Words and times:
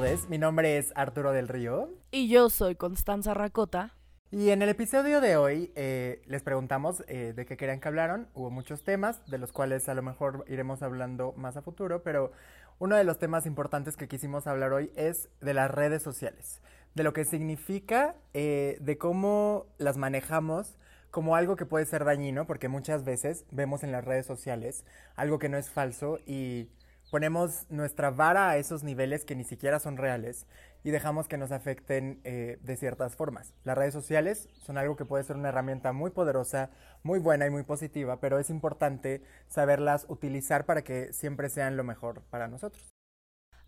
todos. 0.00 0.28
Mi 0.28 0.38
nombre 0.38 0.78
es 0.78 0.92
Arturo 0.94 1.32
del 1.32 1.48
Río. 1.48 1.90
Y 2.10 2.28
yo 2.28 2.48
soy 2.48 2.74
Constanza 2.74 3.34
Racota. 3.34 3.94
Y 4.30 4.50
en 4.50 4.62
el 4.62 4.68
episodio 4.68 5.20
de 5.20 5.36
hoy 5.36 5.72
eh, 5.74 6.22
les 6.26 6.42
preguntamos 6.42 7.02
eh, 7.08 7.32
de 7.34 7.44
qué 7.44 7.56
querían 7.56 7.80
que 7.80 7.88
hablaran. 7.88 8.28
Hubo 8.34 8.50
muchos 8.50 8.82
temas, 8.82 9.24
de 9.26 9.38
los 9.38 9.52
cuales 9.52 9.88
a 9.88 9.94
lo 9.94 10.02
mejor 10.02 10.44
iremos 10.48 10.82
hablando 10.82 11.32
más 11.36 11.56
a 11.56 11.62
futuro, 11.62 12.02
pero 12.02 12.32
uno 12.78 12.96
de 12.96 13.04
los 13.04 13.18
temas 13.18 13.44
importantes 13.46 13.96
que 13.96 14.08
quisimos 14.08 14.46
hablar 14.46 14.72
hoy 14.72 14.90
es 14.94 15.28
de 15.40 15.54
las 15.54 15.70
redes 15.70 16.02
sociales, 16.02 16.62
de 16.94 17.02
lo 17.02 17.12
que 17.12 17.24
significa, 17.24 18.14
eh, 18.32 18.78
de 18.80 18.96
cómo 18.96 19.66
las 19.78 19.96
manejamos 19.96 20.78
como 21.10 21.34
algo 21.34 21.56
que 21.56 21.66
puede 21.66 21.86
ser 21.86 22.04
dañino, 22.04 22.46
porque 22.46 22.68
muchas 22.68 23.04
veces 23.04 23.44
vemos 23.50 23.82
en 23.82 23.92
las 23.92 24.04
redes 24.04 24.26
sociales 24.26 24.84
algo 25.16 25.38
que 25.38 25.48
no 25.48 25.58
es 25.58 25.68
falso 25.68 26.20
y 26.24 26.68
ponemos 27.10 27.66
nuestra 27.68 28.10
vara 28.10 28.50
a 28.50 28.56
esos 28.56 28.82
niveles 28.82 29.24
que 29.24 29.34
ni 29.34 29.44
siquiera 29.44 29.80
son 29.80 29.96
reales 29.96 30.46
y 30.84 30.90
dejamos 30.90 31.28
que 31.28 31.36
nos 31.36 31.52
afecten 31.52 32.20
eh, 32.24 32.58
de 32.62 32.76
ciertas 32.76 33.16
formas. 33.16 33.52
Las 33.64 33.76
redes 33.76 33.92
sociales 33.92 34.48
son 34.64 34.78
algo 34.78 34.96
que 34.96 35.04
puede 35.04 35.24
ser 35.24 35.36
una 35.36 35.48
herramienta 35.48 35.92
muy 35.92 36.10
poderosa, 36.10 36.70
muy 37.02 37.18
buena 37.18 37.46
y 37.46 37.50
muy 37.50 37.64
positiva, 37.64 38.20
pero 38.20 38.38
es 38.38 38.48
importante 38.48 39.22
saberlas 39.48 40.06
utilizar 40.08 40.64
para 40.64 40.82
que 40.82 41.12
siempre 41.12 41.50
sean 41.50 41.76
lo 41.76 41.84
mejor 41.84 42.22
para 42.30 42.48
nosotros. 42.48 42.88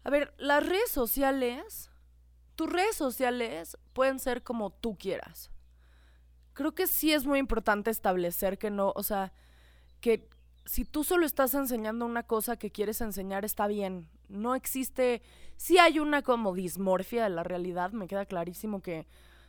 A 0.04 0.10
ver, 0.10 0.32
las 0.38 0.66
redes 0.66 0.90
sociales, 0.90 1.90
tus 2.54 2.72
redes 2.72 2.96
sociales 2.96 3.76
pueden 3.92 4.18
ser 4.18 4.42
como 4.42 4.70
tú 4.70 4.96
quieras. 4.96 5.50
Creo 6.54 6.74
que 6.74 6.86
sí 6.86 7.12
es 7.12 7.26
muy 7.26 7.38
importante 7.38 7.90
establecer 7.90 8.58
que 8.58 8.70
no, 8.70 8.92
o 8.94 9.02
sea, 9.02 9.32
que, 10.00 10.28
si 10.64 10.84
tú 10.84 11.04
solo 11.04 11.26
estás 11.26 11.54
enseñando 11.54 12.06
una 12.06 12.22
cosa 12.22 12.56
que 12.56 12.70
quieres 12.70 13.00
enseñar, 13.00 13.44
está 13.44 13.66
bien. 13.66 14.08
No 14.28 14.54
existe, 14.54 15.22
sí 15.56 15.78
hay 15.78 15.98
una 15.98 16.22
como 16.22 16.54
dismorfia 16.54 17.24
de 17.24 17.30
la 17.30 17.42
realidad, 17.42 17.92
me 17.92 18.06
queda 18.06 18.26
clarísimo 18.26 18.80
que, 18.80 19.06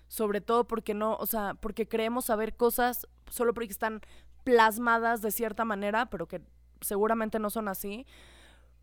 sobre 0.08 0.42
todo 0.42 0.66
porque 0.67 0.94
no, 0.94 1.16
o 1.16 1.25
sea, 1.25 1.53
porque 1.55 1.88
creemos 1.88 2.25
saber 2.25 2.55
cosas 2.55 3.08
solo 3.30 3.53
porque 3.53 3.72
están 3.72 4.02
plasmadas 4.44 5.22
de 5.22 5.31
cierta 5.31 5.66
manera, 5.66 6.08
pero 6.08 6.28
que 6.28 6.42
seguramente 6.81 7.39
no 7.39 7.50
son 7.50 7.67
así. 7.67 8.05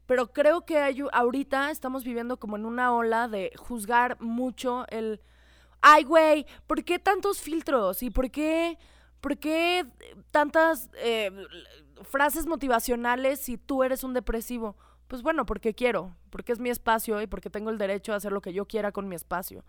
Pero 0.06 0.32
creo 0.32 0.64
que 0.64 0.78
hay, 0.78 1.04
ahorita 1.12 1.70
estamos 1.70 2.02
viviendo 2.02 2.38
como 2.38 2.56
en 2.56 2.64
una 2.64 2.92
ola 2.94 3.28
de 3.28 3.52
juzgar 3.56 4.20
mucho 4.20 4.84
el, 4.88 5.20
ay, 5.82 6.04
güey, 6.04 6.46
¿por 6.66 6.82
qué 6.84 6.98
tantos 6.98 7.40
filtros? 7.40 8.02
¿Y 8.02 8.10
por 8.10 8.30
qué, 8.30 8.78
por 9.20 9.38
qué 9.38 9.86
tantas... 10.30 10.90
Eh, 10.96 11.30
frases 12.02 12.46
motivacionales 12.46 13.40
si 13.40 13.56
tú 13.56 13.82
eres 13.82 14.04
un 14.04 14.14
depresivo. 14.14 14.76
Pues 15.08 15.22
bueno, 15.22 15.44
porque 15.44 15.74
quiero, 15.74 16.14
porque 16.30 16.52
es 16.52 16.60
mi 16.60 16.70
espacio 16.70 17.20
y 17.20 17.26
porque 17.26 17.50
tengo 17.50 17.70
el 17.70 17.78
derecho 17.78 18.12
a 18.12 18.16
hacer 18.16 18.32
lo 18.32 18.40
que 18.40 18.52
yo 18.52 18.66
quiera 18.66 18.92
con 18.92 19.08
mi 19.08 19.16
espacio. 19.16 19.64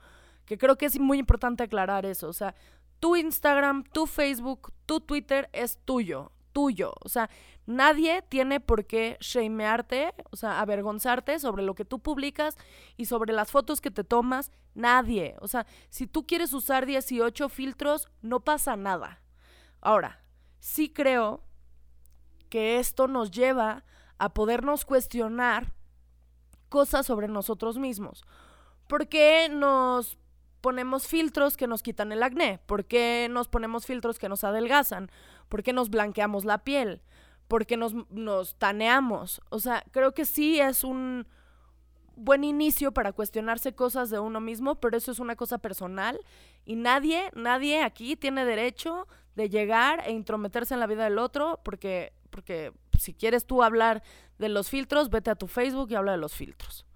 Que 0.46 0.58
creo 0.58 0.78
que 0.78 0.86
es 0.86 1.00
muy 1.00 1.18
importante 1.18 1.64
aclarar 1.64 2.06
eso. 2.06 2.28
O 2.28 2.34
sea, 2.34 2.54
tu 3.00 3.16
Instagram, 3.16 3.84
tu 3.84 4.06
Facebook, 4.06 4.72
tu 4.86 5.02
Twitter 5.02 5.50
es 5.54 5.80
tuyo, 5.84 6.32
tuyo. 6.52 6.94
O 7.04 7.10
sea, 7.10 7.30
nadie 7.66 8.22
tiene 8.30 8.60
por 8.60 8.86
qué 8.86 9.18
shamearte, 9.20 10.14
o 10.30 10.36
sea, 10.36 10.62
avergonzarte 10.62 11.40
sobre 11.40 11.64
lo 11.64 11.74
que 11.74 11.86
tú 11.86 12.00
publicas 12.00 12.58
y 12.98 13.06
sobre 13.06 13.34
las 13.34 13.52
fotos 13.52 13.82
que 13.82 13.90
te 13.90 14.04
tomas. 14.04 14.52
Nadie. 14.76 15.36
O 15.40 15.48
sea, 15.48 15.66
si 15.90 16.06
tú 16.06 16.28
quieres 16.28 16.54
usar 16.54 16.86
18 16.86 17.50
filtros, 17.50 18.08
no 18.22 18.42
pasa 18.42 18.76
nada. 18.76 19.22
Ahora, 19.82 20.24
sí 20.60 20.90
creo 20.90 21.44
que 22.52 22.78
esto 22.78 23.08
nos 23.08 23.32
lleva 23.32 23.84
a 24.20 24.36
podernos 24.36 24.86
cuestionar 24.86 25.74
cosas 26.70 27.08
sobre 27.08 27.28
nosotros 27.28 27.80
mismos. 27.80 28.24
¿Por 28.88 29.08
qué 29.08 29.50
nos 29.50 30.20
ponemos 30.60 31.08
filtros 31.08 31.58
que 31.58 31.66
nos 31.66 31.82
quitan 31.82 32.12
el 32.12 32.22
acné? 32.22 32.60
¿Por 32.68 32.86
qué 32.86 33.28
nos 33.32 33.48
ponemos 33.48 33.86
filtros 33.88 34.20
que 34.20 34.30
nos 34.30 34.44
adelgazan? 34.44 35.10
¿Por 35.50 35.64
qué 35.64 35.74
nos 35.74 35.90
blanqueamos 35.90 36.46
la 36.46 36.64
piel? 36.64 37.02
¿Por 37.48 37.66
qué 37.66 37.78
nos, 37.78 37.94
nos 38.12 38.56
taneamos? 38.60 39.42
O 39.50 39.60
sea, 39.60 39.84
creo 39.92 40.14
que 40.14 40.26
sí 40.26 40.60
es 40.60 40.84
un 40.84 41.26
buen 42.16 42.44
inicio 42.44 42.92
para 42.92 43.14
cuestionarse 43.14 43.74
cosas 43.74 44.10
de 44.10 44.20
uno 44.20 44.42
mismo, 44.42 44.76
pero 44.76 44.98
eso 44.98 45.12
es 45.12 45.20
una 45.20 45.36
cosa 45.36 45.58
personal 45.58 46.20
y 46.66 46.76
nadie, 46.76 47.32
nadie 47.34 47.82
aquí 47.82 48.18
tiene 48.18 48.46
derecho 48.46 49.08
de 49.36 49.50
llegar 49.50 50.04
e 50.06 50.12
intrometerse 50.12 50.74
en 50.74 50.82
la 50.82 50.88
vida 50.88 51.06
del 51.06 51.18
otro 51.18 51.62
porque 51.64 52.14
porque 52.32 52.74
si 52.98 53.14
quieres 53.14 53.46
tú 53.46 53.62
hablar 53.62 54.02
de 54.40 54.50
los 54.50 54.70
filtros, 54.70 55.10
vete 55.10 55.30
a 55.30 55.36
tu 55.36 55.48
Facebook 55.48 55.92
y 55.92 55.96
habla 55.96 56.14
de 56.14 56.18
los 56.18 56.34
filtros. 56.34 56.88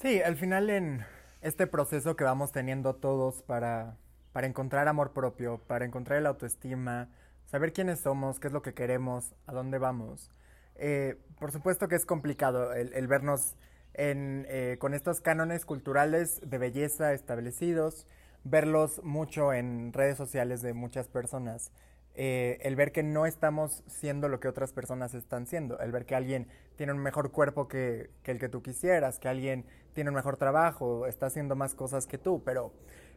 Sí, 0.00 0.22
al 0.22 0.36
final 0.36 0.70
en 0.70 1.04
este 1.40 1.66
proceso 1.66 2.16
que 2.16 2.24
vamos 2.24 2.52
teniendo 2.52 2.94
todos 2.94 3.42
para, 3.42 3.96
para 4.32 4.46
encontrar 4.46 4.88
amor 4.88 5.12
propio, 5.12 5.58
para 5.66 5.84
encontrar 5.84 6.22
la 6.22 6.30
autoestima, 6.30 7.08
saber 7.46 7.72
quiénes 7.72 8.00
somos, 8.00 8.40
qué 8.40 8.48
es 8.48 8.52
lo 8.52 8.62
que 8.62 8.74
queremos, 8.74 9.34
a 9.46 9.52
dónde 9.52 9.78
vamos. 9.78 10.30
Eh, 10.76 11.16
por 11.38 11.52
supuesto 11.52 11.88
que 11.88 11.94
es 11.94 12.06
complicado 12.06 12.72
el, 12.72 13.06
vernos 13.06 13.56
en, 13.92 14.46
eh, 14.48 14.76
con 14.80 14.94
estos 14.94 15.20
cánones 15.20 15.64
culturales 15.64 16.40
de 16.44 16.58
belleza 16.58 17.12
establecidos, 17.12 18.06
verlos 18.42 19.02
mucho 19.04 19.52
en 19.52 19.92
redes 19.92 20.16
sociales 20.16 20.62
de 20.62 20.72
muchas 20.74 21.08
personas. 21.08 21.70
Eh, 22.16 22.58
el 22.62 22.76
ver 22.76 22.92
que 22.92 23.02
no 23.02 23.26
estamos 23.26 23.82
siendo 23.88 24.28
lo 24.28 24.38
que 24.38 24.46
otras 24.46 24.72
personas 24.72 25.14
están 25.14 25.48
siendo, 25.48 25.80
el 25.80 25.90
ver 25.90 26.06
que 26.06 26.14
alguien 26.14 26.46
tiene 26.76 26.92
un 26.92 27.00
mejor 27.00 27.32
cuerpo 27.32 27.66
que, 27.66 28.10
el 28.24 28.38
que 28.38 28.48
tú 28.48 28.62
quisieras, 28.62 29.18
que 29.18 29.28
alguien 29.28 29.64
tiene 29.94 30.10
un 30.10 30.16
mejor 30.16 30.36
trabajo, 30.36 31.06
está 31.06 31.26
haciendo 31.26 31.56
más 31.56 31.74
cosas 31.74 32.06
que 32.06 32.16
tú, 32.16 32.40
pero 32.44 32.72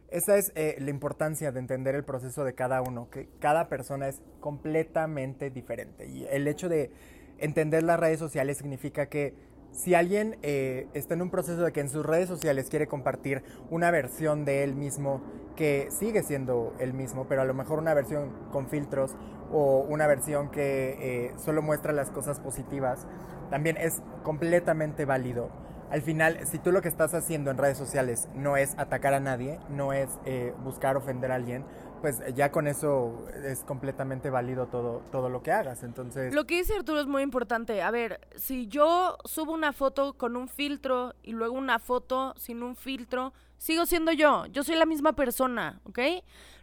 esa 0.09 0.37
es 0.37 0.51
eh, 0.55 0.77
la 0.79 0.89
importancia 0.89 1.51
de 1.51 1.59
entender 1.59 1.93
el 1.93 2.05
proceso 2.05 2.43
de 2.43 2.55
cada 2.55 2.81
uno, 2.81 3.07
que 3.11 3.29
cada 3.39 3.69
persona 3.69 4.07
es 4.07 4.19
completamente 4.39 5.51
diferente 5.51 6.07
y 6.07 6.25
el 6.25 6.47
hecho 6.47 6.67
de 6.67 6.89
entender 7.37 7.83
las 7.83 7.99
redes 7.99 8.17
sociales 8.17 8.57
significa 8.57 9.09
que 9.09 9.35
si 9.77 9.93
alguien 9.93 10.38
eh, 10.41 10.88
está 10.95 11.13
en 11.13 11.21
un 11.21 11.29
proceso 11.29 11.61
de 11.61 11.71
que 11.71 11.81
en 11.81 11.89
sus 11.89 12.03
redes 12.03 12.27
sociales 12.27 12.67
quiere 12.67 12.88
compartir 12.88 13.43
una 13.69 13.91
versión 13.91 14.43
de 14.43 14.63
él 14.63 14.73
mismo 14.73 15.21
que 15.55 15.89
sigue 15.91 16.23
siendo 16.23 16.73
el 16.79 16.93
mismo, 16.93 17.27
pero 17.27 17.43
a 17.43 17.45
lo 17.45 17.53
mejor 17.53 17.77
una 17.77 17.93
versión 17.93 18.31
con 18.51 18.67
filtros 18.67 19.15
o 19.51 19.85
una 19.88 20.07
versión 20.07 20.49
que 20.49 20.97
eh, 20.99 21.33
solo 21.38 21.61
muestra 21.61 21.93
las 21.93 22.09
cosas 22.09 22.39
positivas, 22.39 23.05
también 23.51 23.77
es 23.77 24.01
completamente 24.23 25.05
válido. 25.05 25.49
Al 25.91 26.01
final, 26.01 26.39
si 26.47 26.57
tú 26.57 26.71
lo 26.71 26.81
que 26.81 26.89
estás 26.89 27.13
haciendo 27.13 27.51
en 27.51 27.57
redes 27.57 27.77
sociales 27.77 28.27
no 28.33 28.57
es 28.57 28.73
atacar 28.79 29.13
a 29.13 29.19
nadie, 29.19 29.59
no 29.69 29.94
es 29.94 30.09
eh, 30.25 30.53
buscar 30.63 30.97
ofender 30.97 31.31
a 31.31 31.35
alguien, 31.35 31.63
pues 32.01 32.21
ya 32.35 32.51
con 32.51 32.67
eso 32.67 33.25
es 33.43 33.63
completamente 33.63 34.29
válido 34.29 34.67
todo, 34.67 35.01
todo 35.11 35.29
lo 35.29 35.43
que 35.43 35.51
hagas. 35.51 35.83
Entonces. 35.83 36.33
Lo 36.33 36.45
que 36.45 36.57
dice 36.57 36.75
Arturo 36.75 36.99
es 36.99 37.07
muy 37.07 37.21
importante. 37.21 37.81
A 37.81 37.91
ver, 37.91 38.19
si 38.35 38.67
yo 38.67 39.17
subo 39.25 39.51
una 39.53 39.73
foto 39.73 40.13
con 40.13 40.35
un 40.35 40.47
filtro 40.47 41.13
y 41.23 41.31
luego 41.31 41.55
una 41.55 41.79
foto 41.79 42.33
sin 42.37 42.63
un 42.63 42.75
filtro, 42.75 43.33
sigo 43.57 43.85
siendo 43.85 44.11
yo. 44.11 44.45
Yo 44.47 44.63
soy 44.63 44.75
la 44.75 44.85
misma 44.85 45.13
persona, 45.13 45.81
¿ok? 45.85 45.99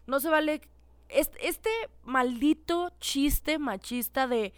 No 0.07 0.21
se 0.21 0.29
vale. 0.31 0.61
Este, 1.09 1.49
este 1.49 1.71
maldito 2.03 2.91
chiste 3.01 3.59
machista 3.59 4.27
de. 4.27 4.53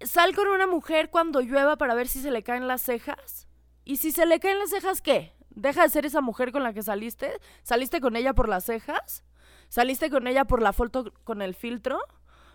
Sal 0.00 0.34
con 0.34 0.48
una 0.48 0.66
mujer 0.66 1.10
cuando 1.10 1.40
llueva 1.40 1.76
para 1.76 1.94
ver 1.94 2.08
si 2.08 2.20
se 2.20 2.30
le 2.30 2.42
caen 2.42 2.66
las 2.66 2.82
cejas. 2.82 3.46
¿Y 3.84 3.96
si 3.96 4.12
se 4.12 4.26
le 4.26 4.40
caen 4.40 4.58
las 4.58 4.70
cejas, 4.70 5.00
qué? 5.00 5.32
¿Deja 5.50 5.82
de 5.82 5.90
ser 5.90 6.06
esa 6.06 6.20
mujer 6.20 6.50
con 6.50 6.62
la 6.62 6.72
que 6.72 6.82
saliste? 6.82 7.38
¿Saliste 7.62 8.00
con 8.00 8.16
ella 8.16 8.32
por 8.32 8.48
las 8.48 8.64
cejas? 8.64 9.24
¿Saliste 9.72 10.10
con 10.10 10.26
ella 10.26 10.44
por 10.44 10.60
la 10.60 10.74
foto 10.74 11.14
con 11.24 11.40
el 11.40 11.54
filtro? 11.54 11.98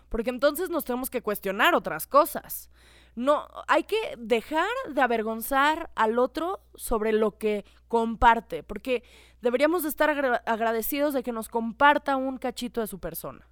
Porque 0.08 0.30
entonces 0.30 0.70
nos 0.70 0.84
tenemos 0.84 1.10
que 1.10 1.20
cuestionar 1.20 1.74
otras 1.74 2.06
cosas. 2.06 2.70
No, 3.16 3.48
hay 3.66 3.82
que 3.82 3.96
dejar 4.16 4.68
de 4.88 5.00
avergonzar 5.00 5.90
al 5.96 6.20
otro 6.20 6.60
sobre 6.76 7.10
lo 7.10 7.36
que 7.36 7.64
comparte, 7.88 8.62
porque 8.62 9.02
deberíamos 9.42 9.82
de 9.82 9.88
estar 9.88 10.10
agradecidos 10.46 11.12
de 11.12 11.24
que 11.24 11.32
nos 11.32 11.48
comparta 11.48 12.16
un 12.16 12.38
cachito 12.38 12.82
de 12.82 12.86
su 12.86 13.00
persona. 13.00 13.48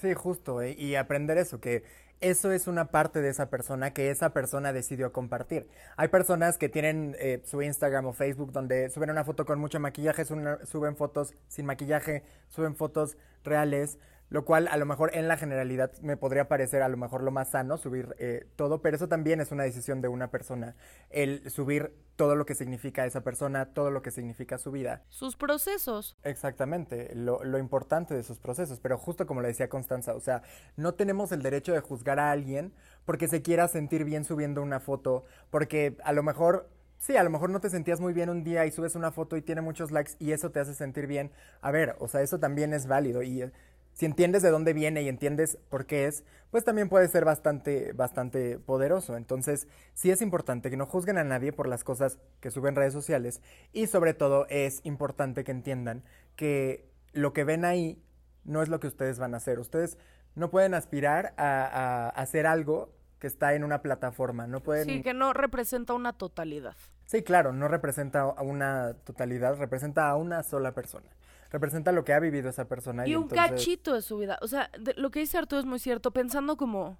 Sí, 0.00 0.14
justo, 0.14 0.62
eh, 0.62 0.76
y 0.78 0.94
aprender 0.94 1.36
eso, 1.36 1.60
que 1.60 1.82
eso 2.20 2.52
es 2.52 2.66
una 2.66 2.86
parte 2.90 3.20
de 3.20 3.30
esa 3.30 3.48
persona 3.50 3.92
que 3.92 4.10
esa 4.10 4.32
persona 4.32 4.72
decidió 4.72 5.12
compartir. 5.12 5.68
Hay 5.96 6.08
personas 6.08 6.58
que 6.58 6.68
tienen 6.68 7.16
eh, 7.18 7.40
su 7.44 7.62
Instagram 7.62 8.06
o 8.06 8.12
Facebook 8.12 8.52
donde 8.52 8.90
suben 8.90 9.10
una 9.10 9.24
foto 9.24 9.44
con 9.46 9.58
mucho 9.58 9.80
maquillaje, 9.80 10.24
suben 10.24 10.96
fotos 10.96 11.34
sin 11.48 11.66
maquillaje, 11.66 12.22
suben 12.48 12.76
fotos 12.76 13.16
reales, 13.42 13.98
lo 14.30 14.44
cual 14.44 14.68
a 14.68 14.76
lo 14.76 14.86
mejor 14.86 15.10
en 15.14 15.28
la 15.28 15.36
generalidad 15.36 15.92
me 16.00 16.16
podría 16.16 16.48
parecer 16.48 16.82
a 16.82 16.88
lo 16.88 16.96
mejor 16.96 17.22
lo 17.22 17.30
más 17.30 17.50
sano 17.50 17.76
subir 17.76 18.14
eh, 18.18 18.46
todo, 18.56 18.80
pero 18.80 18.96
eso 18.96 19.08
también 19.08 19.40
es 19.40 19.50
una 19.52 19.64
decisión 19.64 20.00
de 20.00 20.08
una 20.08 20.30
persona, 20.30 20.76
el 21.10 21.50
subir 21.50 21.92
todo 22.16 22.36
lo 22.36 22.46
que 22.46 22.54
significa 22.54 23.04
esa 23.06 23.22
persona, 23.22 23.72
todo 23.74 23.90
lo 23.90 24.02
que 24.02 24.10
significa 24.10 24.58
su 24.58 24.70
vida. 24.70 25.02
Sus 25.08 25.36
procesos. 25.36 26.16
Exactamente, 26.22 27.14
lo, 27.14 27.42
lo 27.44 27.58
importante 27.58 28.14
de 28.14 28.22
sus 28.22 28.38
procesos, 28.38 28.78
pero 28.80 28.98
justo 28.98 29.26
como 29.26 29.40
le 29.40 29.48
decía 29.48 29.68
Constanza, 29.68 30.14
o 30.14 30.20
sea, 30.20 30.42
no 30.76 30.94
tenemos 30.94 31.32
el 31.32 31.42
derecho 31.42 31.72
de 31.72 31.80
juzgar 31.80 32.20
a 32.20 32.30
alguien 32.30 32.72
porque 33.04 33.26
se 33.26 33.42
quiera 33.42 33.66
sentir 33.68 34.04
bien 34.04 34.24
subiendo 34.24 34.62
una 34.62 34.80
foto, 34.80 35.24
porque 35.50 35.96
a 36.04 36.12
lo 36.12 36.22
mejor 36.22 36.68
sí, 37.00 37.16
a 37.16 37.24
lo 37.24 37.30
mejor 37.30 37.50
no 37.50 37.60
te 37.60 37.70
sentías 37.70 38.00
muy 38.00 38.12
bien 38.12 38.30
un 38.30 38.44
día 38.44 38.66
y 38.66 38.70
subes 38.70 38.94
una 38.94 39.10
foto 39.10 39.36
y 39.36 39.42
tiene 39.42 39.62
muchos 39.62 39.90
likes 39.90 40.12
y 40.18 40.32
eso 40.32 40.50
te 40.50 40.60
hace 40.60 40.74
sentir 40.74 41.06
bien. 41.06 41.32
A 41.62 41.70
ver, 41.72 41.96
o 41.98 42.06
sea, 42.06 42.20
eso 42.22 42.38
también 42.38 42.72
es 42.72 42.86
válido 42.86 43.22
y 43.22 43.42
eh, 43.42 43.52
si 44.00 44.06
entiendes 44.06 44.40
de 44.40 44.48
dónde 44.48 44.72
viene 44.72 45.02
y 45.02 45.10
entiendes 45.10 45.58
por 45.68 45.84
qué 45.84 46.06
es, 46.06 46.24
pues 46.50 46.64
también 46.64 46.88
puede 46.88 47.06
ser 47.08 47.26
bastante, 47.26 47.92
bastante 47.92 48.58
poderoso. 48.58 49.14
Entonces, 49.14 49.68
sí 49.92 50.10
es 50.10 50.22
importante 50.22 50.70
que 50.70 50.78
no 50.78 50.86
juzguen 50.86 51.18
a 51.18 51.24
nadie 51.24 51.52
por 51.52 51.68
las 51.68 51.84
cosas 51.84 52.18
que 52.40 52.50
suben 52.50 52.76
redes 52.76 52.94
sociales 52.94 53.42
y 53.74 53.88
sobre 53.88 54.14
todo 54.14 54.46
es 54.48 54.80
importante 54.84 55.44
que 55.44 55.50
entiendan 55.50 56.02
que 56.34 56.90
lo 57.12 57.34
que 57.34 57.44
ven 57.44 57.66
ahí 57.66 58.02
no 58.44 58.62
es 58.62 58.70
lo 58.70 58.80
que 58.80 58.86
ustedes 58.86 59.18
van 59.18 59.34
a 59.34 59.36
hacer. 59.36 59.58
Ustedes 59.58 59.98
no 60.34 60.50
pueden 60.50 60.72
aspirar 60.72 61.34
a, 61.36 62.08
hacer 62.16 62.46
algo 62.46 62.94
que 63.18 63.26
está 63.26 63.52
en 63.52 63.64
una 63.64 63.82
plataforma. 63.82 64.46
No 64.46 64.62
pueden... 64.62 64.86
Sí, 64.86 65.02
que 65.02 65.12
no 65.12 65.34
representa 65.34 65.92
una 65.92 66.14
totalidad. 66.14 66.74
Sí, 67.04 67.22
claro, 67.22 67.52
no 67.52 67.68
representa 67.68 68.22
a 68.22 68.40
una 68.40 68.94
totalidad, 69.04 69.58
representa 69.58 70.08
a 70.08 70.16
una 70.16 70.42
sola 70.42 70.72
persona. 70.72 71.10
Representa 71.50 71.92
lo 71.92 72.04
que 72.04 72.12
ha 72.12 72.20
vivido 72.20 72.48
esa 72.48 72.66
persona. 72.68 73.06
Y, 73.06 73.16
un 73.16 73.28
cachito 73.28 73.94
de 73.94 74.02
su 74.02 74.18
vida. 74.18 74.38
O 74.40 74.48
sea, 74.48 74.70
lo 74.96 75.10
que 75.10 75.20
dice 75.20 75.38
Arturo 75.38 75.60
es 75.60 75.66
muy 75.66 75.78
cierto. 75.78 76.12
Pensando 76.12 76.56
como, 76.56 76.98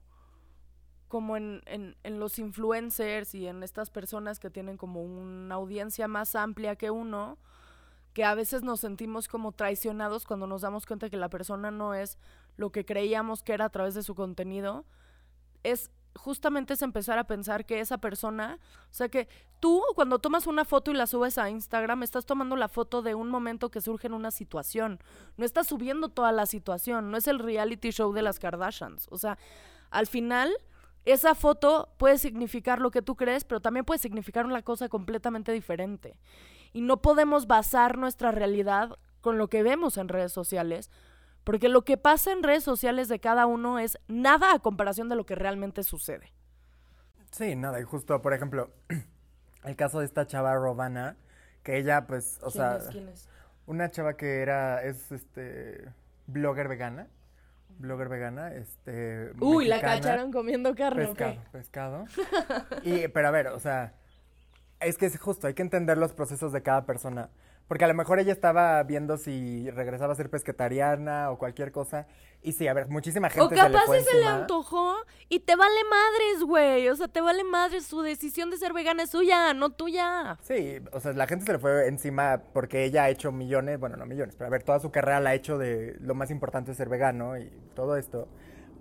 como 1.08 1.36
en, 1.36 1.62
en, 1.66 1.96
en, 2.02 2.18
los 2.18 2.38
influencers 2.38 3.34
y 3.34 3.46
en 3.46 3.62
estas 3.62 3.90
personas 3.90 4.40
que 4.40 4.50
tienen 4.50 4.76
como 4.76 5.02
una 5.02 5.54
audiencia 5.54 6.08
más 6.08 6.34
amplia 6.34 6.74
que 6.74 6.90
uno, 6.90 7.38
que 8.12 8.24
a 8.24 8.34
veces 8.34 8.62
nos 8.62 8.80
sentimos 8.80 9.28
como 9.28 9.52
traicionados 9.52 10.24
cuando 10.24 10.46
nos 10.46 10.62
damos 10.62 10.84
cuenta 10.84 11.10
que 11.10 11.16
la 11.16 11.28
persona 11.28 11.70
no 11.70 11.94
es 11.94 12.18
lo 12.56 12.70
que 12.70 12.84
creíamos 12.84 13.42
que 13.42 13.52
era 13.52 13.66
a 13.66 13.70
través 13.70 13.94
de 13.94 14.02
su 14.02 14.14
contenido, 14.14 14.84
es 15.62 15.90
justamente 16.14 16.74
es 16.74 16.82
empezar 16.82 17.18
a 17.18 17.24
pensar 17.24 17.64
que 17.64 17.80
esa 17.80 17.98
persona, 17.98 18.58
o 18.90 18.94
sea 18.94 19.08
que 19.08 19.28
tú 19.60 19.82
cuando 19.94 20.18
tomas 20.18 20.46
una 20.46 20.64
foto 20.64 20.90
y 20.90 20.94
la 20.94 21.06
subes 21.06 21.38
a 21.38 21.50
Instagram, 21.50 22.02
estás 22.02 22.26
tomando 22.26 22.56
la 22.56 22.68
foto 22.68 23.02
de 23.02 23.14
un 23.14 23.28
momento 23.28 23.70
que 23.70 23.80
surge 23.80 24.06
en 24.06 24.14
una 24.14 24.30
situación, 24.30 24.98
no 25.36 25.44
estás 25.44 25.68
subiendo 25.68 26.08
toda 26.08 26.32
la 26.32 26.46
situación, 26.46 27.10
no 27.10 27.16
es 27.16 27.26
el 27.28 27.38
reality 27.38 27.90
show 27.90 28.12
de 28.12 28.22
las 28.22 28.38
Kardashians, 28.38 29.06
o 29.10 29.18
sea, 29.18 29.38
al 29.90 30.06
final 30.06 30.52
esa 31.04 31.34
foto 31.34 31.88
puede 31.96 32.18
significar 32.18 32.80
lo 32.80 32.90
que 32.90 33.02
tú 33.02 33.16
crees, 33.16 33.44
pero 33.44 33.60
también 33.60 33.84
puede 33.84 33.98
significar 33.98 34.44
una 34.44 34.62
cosa 34.62 34.88
completamente 34.88 35.52
diferente. 35.52 36.16
Y 36.72 36.82
no 36.82 37.00
podemos 37.00 37.46
basar 37.46 37.96
nuestra 37.98 38.32
realidad 38.32 38.98
con 39.20 39.38
lo 39.38 39.48
que 39.48 39.62
vemos 39.62 39.96
en 39.96 40.08
redes 40.08 40.32
sociales, 40.32 40.90
porque 41.50 41.68
lo 41.68 41.82
que 41.82 41.96
pasa 41.96 42.30
en 42.30 42.44
redes 42.44 42.62
sociales 42.62 43.08
de 43.08 43.18
cada 43.18 43.46
uno 43.46 43.80
es 43.80 43.98
nada 44.06 44.54
a 44.54 44.60
comparación 44.60 45.08
de 45.08 45.16
lo 45.16 45.26
que 45.26 45.34
realmente 45.34 45.82
sucede. 45.82 46.32
Sí, 47.32 47.56
nada, 47.56 47.80
y 47.80 47.82
justo, 47.82 48.22
por 48.22 48.34
ejemplo, 48.34 48.70
el 49.64 49.74
caso 49.74 49.98
de 49.98 50.04
esta 50.04 50.28
chava 50.28 50.54
Robana, 50.54 51.16
que 51.64 51.76
ella, 51.76 52.06
pues, 52.06 52.38
o 52.44 52.52
sea, 52.52 52.78
¿Quién 52.92 53.08
es? 53.08 53.28
una 53.66 53.90
chava 53.90 54.16
que 54.16 54.42
era, 54.42 54.84
es, 54.84 55.10
este, 55.10 55.88
blogger 56.28 56.68
vegana, 56.68 57.08
blogger 57.80 58.08
vegana, 58.08 58.54
este... 58.54 59.32
Uy, 59.40 59.66
la 59.66 59.80
cacharon 59.80 60.30
comiendo 60.30 60.72
carne. 60.76 61.08
Pescado, 61.08 61.42
pescado. 61.50 62.04
y, 62.84 63.08
pero 63.08 63.26
a 63.26 63.32
ver, 63.32 63.48
o 63.48 63.58
sea, 63.58 63.94
es 64.80 64.98
que 64.98 65.06
es 65.06 65.18
justo, 65.18 65.46
hay 65.46 65.54
que 65.54 65.62
entender 65.62 65.98
los 65.98 66.12
procesos 66.12 66.52
de 66.52 66.62
cada 66.62 66.86
persona. 66.86 67.30
Porque 67.70 67.84
a 67.84 67.88
lo 67.88 67.94
mejor 67.94 68.18
ella 68.18 68.32
estaba 68.32 68.82
viendo 68.82 69.16
si 69.16 69.70
regresaba 69.70 70.12
a 70.12 70.16
ser 70.16 70.28
pesquetariana 70.28 71.30
o 71.30 71.38
cualquier 71.38 71.70
cosa. 71.70 72.08
Y 72.42 72.50
sí, 72.50 72.66
a 72.66 72.74
ver, 72.74 72.88
muchísima 72.88 73.30
gente. 73.30 73.44
O 73.46 73.48
capaz 73.48 73.86
se, 73.86 73.92
le, 73.92 74.02
se 74.02 74.18
le 74.18 74.26
antojó 74.26 74.96
y 75.28 75.38
te 75.38 75.54
vale 75.54 75.78
madres, 75.88 76.42
güey. 76.44 76.88
O 76.88 76.96
sea, 76.96 77.06
te 77.06 77.20
vale 77.20 77.44
madres. 77.44 77.86
Su 77.86 78.00
decisión 78.00 78.50
de 78.50 78.56
ser 78.56 78.72
vegana 78.72 79.04
es 79.04 79.10
suya, 79.10 79.54
no 79.54 79.70
tuya. 79.70 80.36
Sí, 80.42 80.80
o 80.90 80.98
sea, 80.98 81.12
la 81.12 81.28
gente 81.28 81.46
se 81.46 81.52
le 81.52 81.58
fue 81.60 81.86
encima 81.86 82.42
porque 82.52 82.82
ella 82.82 83.04
ha 83.04 83.08
hecho 83.08 83.30
millones, 83.30 83.78
bueno, 83.78 83.96
no 83.96 84.04
millones, 84.04 84.34
pero 84.34 84.48
a 84.48 84.50
ver, 84.50 84.64
toda 84.64 84.80
su 84.80 84.90
carrera 84.90 85.20
la 85.20 85.30
ha 85.30 85.34
hecho 85.34 85.56
de 85.56 85.96
lo 86.00 86.16
más 86.16 86.32
importante 86.32 86.72
es 86.72 86.76
ser 86.76 86.88
vegano 86.88 87.38
y 87.38 87.48
todo 87.76 87.96
esto. 87.96 88.26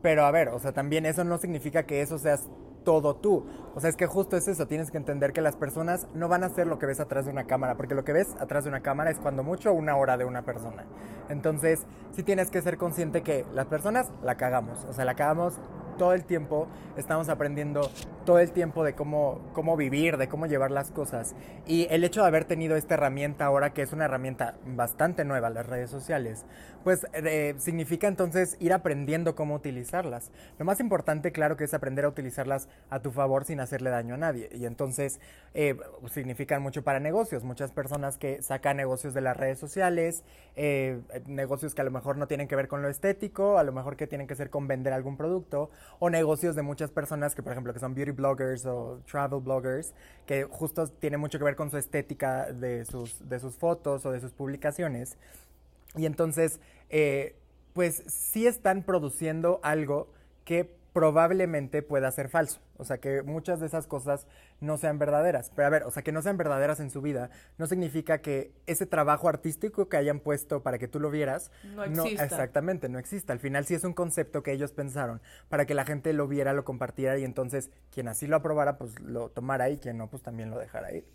Pero 0.02 0.26
a 0.26 0.32
ver, 0.32 0.50
o 0.50 0.58
sea, 0.58 0.72
también 0.72 1.06
eso 1.06 1.24
no 1.24 1.38
significa 1.38 1.84
que 1.84 2.02
eso 2.02 2.18
seas 2.18 2.50
todo 2.90 3.16
tú. 3.16 3.46
O 3.76 3.80
sea, 3.80 3.88
es 3.92 3.96
que 3.96 4.08
justo 4.08 4.36
es 4.36 4.48
eso, 4.48 4.66
tienes 4.66 4.90
que 4.90 4.98
entender 4.98 5.32
que 5.32 5.42
las 5.42 5.56
personas 5.56 6.08
no 6.16 6.28
van 6.28 6.44
a 6.44 6.48
hacer 6.48 6.66
lo 6.66 6.80
que 6.80 6.88
ves 6.88 7.00
atrás 7.00 7.26
de 7.26 7.32
una 7.32 7.44
cámara, 7.44 7.76
porque 7.76 7.94
lo 7.94 8.04
que 8.04 8.14
ves 8.14 8.36
atrás 8.40 8.64
de 8.64 8.72
una 8.72 8.80
cámara 8.80 9.12
es 9.12 9.20
cuando 9.20 9.44
mucho 9.44 9.72
una 9.74 9.96
hora 9.96 10.18
de 10.18 10.26
una 10.26 10.42
persona. 10.42 10.86
Entonces, 11.30 11.86
sí 12.14 12.24
tienes 12.24 12.50
que 12.50 12.64
ser 12.64 12.78
consciente 12.78 13.22
que 13.22 13.46
las 13.54 13.68
personas 13.68 14.12
la 14.24 14.38
cagamos, 14.38 14.86
o 14.86 14.94
sea, 14.94 15.06
la 15.06 15.14
cagamos 15.14 15.60
todo 16.00 16.14
el 16.14 16.26
tiempo, 16.26 16.68
estamos 16.98 17.30
aprendiendo 17.30 17.92
todo 18.26 18.40
el 18.40 18.52
tiempo 18.52 18.84
de 18.84 18.94
cómo, 18.94 19.42
cómo 19.54 19.78
vivir, 19.78 20.18
de 20.18 20.28
cómo 20.28 20.48
llevar 20.48 20.72
las 20.72 20.92
cosas. 20.92 21.36
Y 21.68 21.88
el 21.92 22.04
hecho 22.04 22.22
de 22.22 22.28
haber 22.28 22.46
tenido 22.46 22.76
esta 22.76 22.96
herramienta 22.96 23.46
ahora, 23.46 23.74
que 23.74 23.84
es 23.84 23.94
una 23.94 24.06
herramienta 24.06 24.56
bastante 24.66 25.26
nueva, 25.26 25.50
las 25.50 25.68
redes 25.68 25.90
sociales, 25.90 26.46
pues 26.84 27.06
eh, 27.14 27.56
significa 27.58 28.08
entonces 28.08 28.56
ir 28.60 28.72
aprendiendo 28.72 29.36
cómo 29.36 29.56
utilizarlas. 29.56 30.32
Lo 30.58 30.66
más 30.66 30.80
importante, 30.80 31.32
claro, 31.32 31.58
que 31.58 31.66
es 31.66 31.74
aprender 31.74 32.06
a 32.06 32.10
utilizarlas 32.10 32.70
a 32.90 33.02
tu 33.02 33.12
favor 33.12 33.46
sin 33.46 33.60
hacerle 33.60 33.90
daño 33.90 34.16
a 34.16 34.18
nadie. 34.18 34.50
Y 34.54 34.66
entonces 34.66 35.20
eh, 35.54 35.76
significan 36.12 36.62
mucho 36.62 36.84
para 36.84 37.00
negocios. 37.00 37.44
Muchas 37.44 37.72
personas 37.72 38.18
que 38.18 38.42
sacan 38.42 38.78
negocios 38.78 39.14
de 39.14 39.22
las 39.22 39.36
redes 39.36 39.60
sociales, 39.60 40.24
eh, 40.56 41.02
negocios 41.26 41.76
que 41.76 41.82
a 41.82 41.84
lo 41.84 41.92
mejor 41.92 42.18
no 42.18 42.28
tienen 42.28 42.48
que 42.48 42.56
ver 42.56 42.68
con 42.68 42.82
lo 42.82 42.90
estético, 42.90 43.58
a 43.58 43.64
lo 43.64 43.74
mejor 43.74 43.98
que 43.98 44.08
tienen 44.08 44.28
que 44.28 44.36
ser 44.36 44.50
con 44.50 44.68
vender 44.68 44.94
algún 44.94 45.18
producto, 45.18 45.70
o 45.98 46.10
negocios 46.10 46.56
de 46.56 46.62
muchas 46.62 46.92
personas 46.92 47.36
que, 47.36 47.42
por 47.42 47.52
ejemplo, 47.52 47.74
que 47.74 47.80
son 47.80 47.96
beauty 47.96 48.12
bloggers 48.12 48.66
o 48.66 49.02
travel 49.10 49.42
bloggers, 49.42 49.94
que 50.26 50.44
justo 50.44 50.88
tiene 50.88 51.18
mucho 51.18 51.40
que 51.40 51.46
ver 51.46 51.56
con 51.56 51.72
su 51.72 51.78
estética 51.78 52.52
de 52.52 52.86
sus, 52.86 53.28
de 53.28 53.40
sus 53.40 53.56
fotos 53.56 54.06
o 54.06 54.12
de 54.12 54.20
sus 54.20 54.32
publicaciones. 54.32 55.18
Y 55.96 56.06
entonces, 56.06 56.60
eh, 56.90 57.36
pues 57.74 58.04
sí 58.08 58.46
están 58.46 58.84
produciendo 58.84 59.60
algo 59.64 60.12
que 60.46 60.79
probablemente 60.94 61.82
pueda 61.82 62.12
ser 62.12 62.30
falso. 62.30 62.62
O 62.78 62.84
sea, 62.84 63.00
que 63.00 63.24
muchas 63.24 63.60
de 63.60 63.68
esas 63.68 63.88
cosas 63.88 64.28
no 64.60 64.78
sean 64.78 65.00
verdaderas. 65.00 65.52
Pero 65.56 65.68
a 65.68 65.70
ver, 65.70 65.84
o 65.84 65.92
sea, 65.92 66.04
que 66.04 66.12
no 66.12 66.22
sean 66.22 66.38
verdaderas 66.38 66.80
en 66.80 66.90
su 66.90 67.02
vida 67.02 67.30
no 67.58 67.68
significa 67.68 68.20
que 68.20 68.54
ese 68.66 68.86
trabajo 68.86 69.30
artístico 69.30 69.90
que 69.90 69.98
hayan 69.98 70.20
puesto 70.20 70.64
para 70.64 70.78
que 70.80 70.88
tú 70.88 71.00
lo 71.00 71.12
vieras 71.12 71.52
no 71.64 71.84
exista. 71.84 72.26
exactamente, 72.26 72.90
no 72.90 73.00
exista. 73.00 73.34
Al 73.34 73.40
final 73.40 73.66
sí 73.66 73.76
es 73.76 73.84
un 73.84 73.94
concepto 73.94 74.44
que 74.44 74.52
ellos 74.52 74.72
pensaron 74.72 75.22
para 75.50 75.66
que 75.66 75.74
la 75.74 75.86
gente 75.86 76.14
lo 76.14 76.28
viera, 76.28 76.54
lo 76.54 76.66
compartiera 76.66 77.18
y 77.18 77.24
entonces 77.24 77.70
quien 77.92 78.08
así 78.08 78.28
lo 78.28 78.38
aprobara, 78.38 78.78
pues 78.78 79.00
lo 79.00 79.30
tomara 79.30 79.70
y 79.70 79.78
quien 79.78 79.98
no, 79.98 80.10
pues 80.10 80.24
también 80.24 80.50
lo 80.50 80.58
dejara 80.58 80.94
ir. 80.94 81.06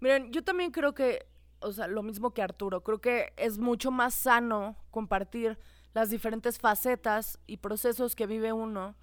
Miren, 0.00 0.32
yo 0.32 0.42
también 0.42 0.72
creo 0.72 0.94
que 0.94 1.26
o 1.62 1.72
sea, 1.72 1.86
lo 1.86 2.02
mismo 2.02 2.32
que 2.32 2.42
Arturo. 2.42 2.82
Creo 2.82 3.00
que 3.00 3.32
es 3.36 3.58
mucho 3.58 3.90
más 3.90 4.14
sano 4.14 4.76
compartir 4.90 5.58
las 5.94 6.10
diferentes 6.10 6.58
facetas 6.58 7.38
y 7.46 7.58
procesos 7.58 8.14
que 8.14 8.26
vive 8.26 8.52
uno, 8.52 8.96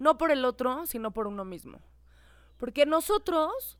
no 0.00 0.18
por 0.18 0.32
el 0.32 0.44
otro, 0.44 0.86
sino 0.86 1.12
por 1.12 1.28
uno 1.28 1.44
mismo. 1.44 1.78
Porque 2.58 2.86
nosotros, 2.86 3.78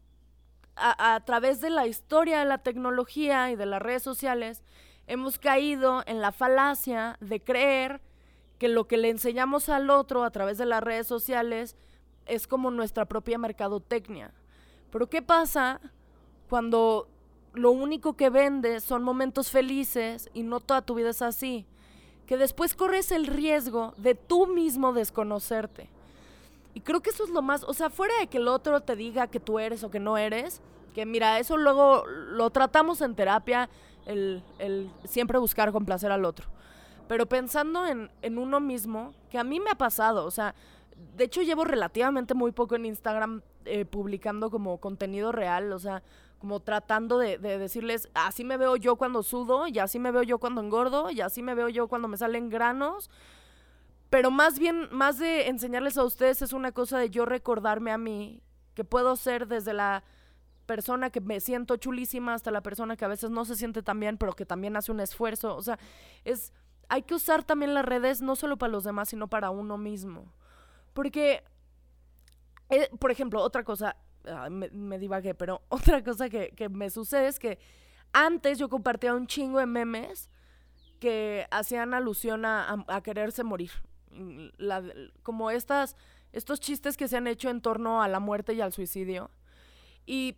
a, 0.77 1.21
través 1.27 1.61
de 1.61 1.71
la 1.71 1.89
historia 1.89 2.39
de 2.39 2.45
la 2.45 2.59
tecnología 2.59 3.50
y 3.50 3.57
de 3.57 3.67
las 3.67 3.83
redes 3.83 4.05
sociales, 4.05 4.62
hemos 5.09 5.41
caído 5.41 6.05
en 6.07 6.21
la 6.21 6.31
falacia 6.31 7.17
de 7.21 7.43
creer 7.43 8.00
que 8.59 8.69
lo 8.69 8.87
que 8.87 8.97
le 8.97 9.11
enseñamos 9.11 9.69
al 9.69 9.91
otro 9.91 10.23
a 10.23 10.31
través 10.31 10.59
de 10.59 10.67
las 10.67 10.85
redes 10.85 11.09
sociales 11.09 11.77
es 12.27 12.47
como 12.47 12.71
nuestra 12.71 13.07
propia 13.07 13.37
mercadotecnia. 13.37 14.33
Pero 14.93 15.09
¿qué 15.09 15.23
pasa 15.23 15.81
cuando 16.49 17.09
lo 17.53 17.71
único 17.71 18.15
que 18.17 18.31
vende 18.31 18.81
son 18.81 19.03
momentos 19.03 19.50
felices 19.50 20.31
y 20.35 20.43
no 20.43 20.61
toda 20.61 20.83
tu 20.83 20.95
vida 20.95 21.11
es 21.11 21.23
así. 21.23 21.67
Que 22.27 22.37
después 22.37 22.75
corres 22.75 23.11
el 23.11 23.27
riesgo 23.27 23.93
de 23.97 24.15
tú 24.15 24.47
mismo 24.47 24.93
desconocerte. 24.93 25.91
Y 26.75 26.81
creo 26.81 27.00
que 27.00 27.11
eso 27.11 27.25
es 27.25 27.31
lo 27.31 27.43
más, 27.43 27.65
o 27.65 27.75
sea, 27.75 27.91
fuera 27.91 28.15
de 28.21 28.29
que 28.29 28.39
el 28.39 28.49
otro 28.49 28.81
te 28.81 28.97
diga 28.97 29.27
que 29.27 29.41
tú 29.41 29.59
eres 29.59 29.83
o 29.83 29.91
que 29.91 30.00
no 30.00 30.17
eres, 30.17 30.61
que 30.95 31.05
mira, 31.07 31.39
eso 31.39 31.57
luego 31.57 32.05
lo 32.07 32.50
tratamos 32.50 33.00
en 33.00 33.15
terapia, 33.15 33.69
el, 34.07 34.43
el 34.59 34.91
siempre 35.05 35.39
buscar 35.39 35.73
complacer 35.73 36.12
al 36.12 36.25
otro. 36.25 36.49
Pero 37.09 37.27
pensando 37.27 37.87
en, 37.87 38.11
en 38.23 38.39
uno 38.39 38.61
mismo, 38.61 39.12
que 39.31 39.39
a 39.39 39.45
mí 39.45 39.59
me 39.59 39.71
ha 39.71 39.75
pasado, 39.75 40.25
o 40.25 40.31
sea, 40.31 40.55
de 41.17 41.25
hecho 41.25 41.43
llevo 41.43 41.65
relativamente 41.65 42.35
muy 42.35 42.53
poco 42.53 42.77
en 42.77 42.87
Instagram 42.87 43.43
eh, 43.65 43.85
publicando 43.85 44.50
como 44.50 44.79
contenido 44.79 45.33
real, 45.33 45.73
o 45.73 45.79
sea, 45.79 46.03
como 46.39 46.61
tratando 46.61 47.19
de, 47.19 47.37
decirles, 47.37 48.09
así 48.15 48.45
me 48.45 48.57
veo 48.57 48.77
yo 48.77 48.97
cuando 48.97 49.23
sudo, 49.23 49.67
y 49.67 49.79
así 49.79 49.99
me 49.99 50.11
veo 50.11 50.23
yo 50.23 50.39
cuando 50.39 50.62
engordo, 50.62 51.11
y 51.11 51.21
así 51.21 51.43
me 51.43 51.55
veo 51.55 51.69
yo 51.69 51.87
cuando 51.87 52.09
me 52.09 52.17
salen 52.17 52.49
granos. 52.49 53.11
Pero 54.11 54.31
más 54.31 54.59
bien, 54.59 54.88
más 54.90 55.19
de 55.19 55.49
enseñarles 55.49 55.97
a 55.97 56.05
ustedes 56.05 56.43
es 56.43 56.52
una 56.52 56.73
cosa 56.73 56.99
de 56.99 57.11
yo 57.11 57.25
recordarme 57.25 57.93
a 57.93 57.99
mí 57.99 58.43
que 58.75 58.85
puedo 58.85 59.17
ser 59.17 59.47
desde 59.47 59.73
la 59.73 60.05
persona 60.67 61.11
que 61.11 61.21
me 61.21 61.40
siento 61.40 61.76
chulísima 61.76 62.35
hasta 62.35 62.50
la 62.50 62.62
persona 62.62 62.97
que 62.97 63.05
a 63.05 63.09
veces 63.09 63.31
no 63.31 63.45
se 63.45 63.57
siente 63.57 63.83
tan 63.83 63.99
bien, 63.99 64.19
pero 64.19 64.35
que 64.35 64.47
también 64.47 64.76
hace 64.76 64.93
un 64.93 65.00
esfuerzo. 65.00 65.57
O 65.57 65.62
sea, 65.62 65.79
es 66.25 66.52
hay 66.90 67.02
que 67.02 67.14
usar 67.14 67.45
también 67.45 67.73
las 67.73 67.85
redes 67.85 68.21
no 68.21 68.37
solo 68.37 68.59
para 68.59 68.73
los 68.73 68.85
demás, 68.85 69.09
sino 69.09 69.29
para 69.29 69.50
uno 69.50 69.79
mismo. 69.79 70.35
Porque, 70.93 71.45
eh, 72.69 72.90
por 72.99 73.12
ejemplo, 73.12 73.40
otra 73.40 73.62
cosa, 73.62 73.97
me, 74.50 74.99
divagué, 74.99 75.35
pero 75.35 75.62
otra 75.69 76.02
cosa 76.02 76.29
que, 76.29 76.69
me 76.69 76.90
sucede 76.90 77.29
es 77.29 77.38
que 77.38 77.59
antes 78.12 78.59
yo 78.59 78.69
compartía 78.69 79.14
un 79.14 79.29
chingo 79.29 79.61
de 79.61 79.67
memes 79.67 80.29
que 80.99 81.47
hacían 81.52 81.95
alusión 81.95 82.45
a, 82.45 82.85
quererse 83.05 83.45
morir. 83.45 83.71
Como 85.23 85.50
estas, 85.50 85.97
estos 86.33 86.61
chistes 86.61 86.97
que 86.97 87.09
se 87.09 87.17
han 87.17 87.26
hecho 87.26 87.50
en 87.50 87.61
torno 87.61 88.02
a 88.02 88.09
la 88.09 88.21
muerte 88.21 88.55
y 88.55 88.61
al 88.61 88.73
suicidio. 88.73 89.31
Y 90.07 90.37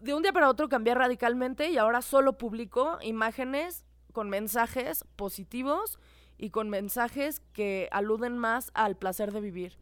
de 0.00 0.14
un 0.14 0.22
día 0.22 0.32
para 0.32 0.48
otro 0.48 0.68
cambié 0.68 0.94
radicalmente 0.94 1.70
y 1.70 1.78
ahora 1.78 2.02
solo 2.02 2.38
publico 2.38 2.98
imágenes 3.02 3.84
con 4.12 4.30
mensajes 4.30 5.04
positivos 5.16 5.98
y 6.38 6.50
con 6.50 6.70
mensajes 6.70 7.40
que 7.52 7.88
aluden 7.92 8.38
más 8.38 8.70
al 8.74 8.96
placer 8.96 9.32
de 9.32 9.40
vivir. 9.40 9.78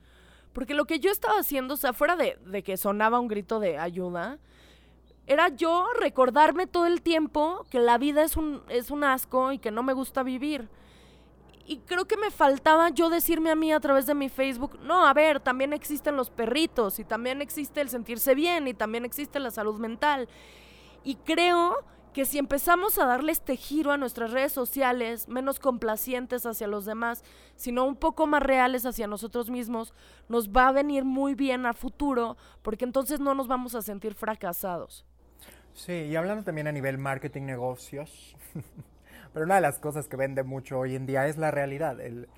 Porque 0.52 0.74
lo 0.74 0.84
que 0.84 1.00
yo 1.00 1.10
estaba 1.10 1.38
haciendo, 1.38 1.74
o 1.74 1.76
sea, 1.76 1.92
fuera 1.92 2.16
de, 2.16 2.38
de 2.44 2.62
que 2.62 2.76
sonaba 2.76 3.18
un 3.18 3.28
grito 3.28 3.58
de 3.58 3.78
ayuda, 3.78 4.38
era 5.26 5.48
yo 5.48 5.86
recordarme 5.98 6.66
todo 6.66 6.86
el 6.86 7.02
tiempo 7.02 7.66
que 7.70 7.80
la 7.80 7.98
vida 7.98 8.22
es 8.22 8.36
un, 8.36 8.62
es 8.68 8.90
un 8.90 9.04
asco 9.04 9.52
y 9.52 9.58
que 9.58 9.70
no 9.70 9.82
me 9.82 9.92
gusta 9.92 10.22
vivir. 10.22 10.68
Y 11.66 11.78
creo 11.78 12.04
que 12.04 12.16
me 12.16 12.30
faltaba 12.30 12.90
yo 12.90 13.08
decirme 13.08 13.50
a 13.50 13.54
mí 13.54 13.72
a 13.72 13.80
través 13.80 14.06
de 14.06 14.14
mi 14.14 14.28
Facebook, 14.28 14.78
no, 14.82 15.06
a 15.06 15.14
ver, 15.14 15.40
también 15.40 15.72
existen 15.72 16.16
los 16.16 16.28
perritos 16.28 16.98
y 16.98 17.04
también 17.04 17.40
existe 17.40 17.80
el 17.80 17.88
sentirse 17.88 18.34
bien 18.34 18.68
y 18.68 18.74
también 18.74 19.04
existe 19.04 19.40
la 19.40 19.50
salud 19.50 19.78
mental. 19.78 20.28
Y 21.04 21.16
creo 21.16 21.84
que 22.14 22.24
si 22.26 22.38
empezamos 22.38 22.96
a 22.98 23.06
darle 23.06 23.32
este 23.32 23.56
giro 23.56 23.90
a 23.90 23.96
nuestras 23.96 24.30
redes 24.30 24.52
sociales, 24.52 25.26
menos 25.26 25.58
complacientes 25.58 26.46
hacia 26.46 26.68
los 26.68 26.84
demás, 26.84 27.24
sino 27.56 27.84
un 27.84 27.96
poco 27.96 28.26
más 28.28 28.42
reales 28.42 28.86
hacia 28.86 29.08
nosotros 29.08 29.50
mismos, 29.50 29.94
nos 30.28 30.50
va 30.50 30.68
a 30.68 30.72
venir 30.72 31.04
muy 31.04 31.34
bien 31.34 31.66
a 31.66 31.72
futuro, 31.72 32.36
porque 32.62 32.84
entonces 32.84 33.18
no 33.18 33.34
nos 33.34 33.48
vamos 33.48 33.74
a 33.74 33.82
sentir 33.82 34.14
fracasados. 34.14 35.04
Sí, 35.72 35.92
y 35.92 36.14
hablando 36.14 36.44
también 36.44 36.68
a 36.68 36.72
nivel 36.72 36.98
marketing 36.98 37.42
negocios, 37.42 38.36
pero 39.34 39.44
una 39.44 39.56
de 39.56 39.60
las 39.60 39.78
cosas 39.78 40.08
que 40.08 40.16
vende 40.16 40.42
mucho 40.42 40.78
hoy 40.78 40.96
en 40.96 41.04
día 41.04 41.26
es 41.26 41.36
la 41.36 41.50
realidad, 41.50 42.00
el, 42.00 42.28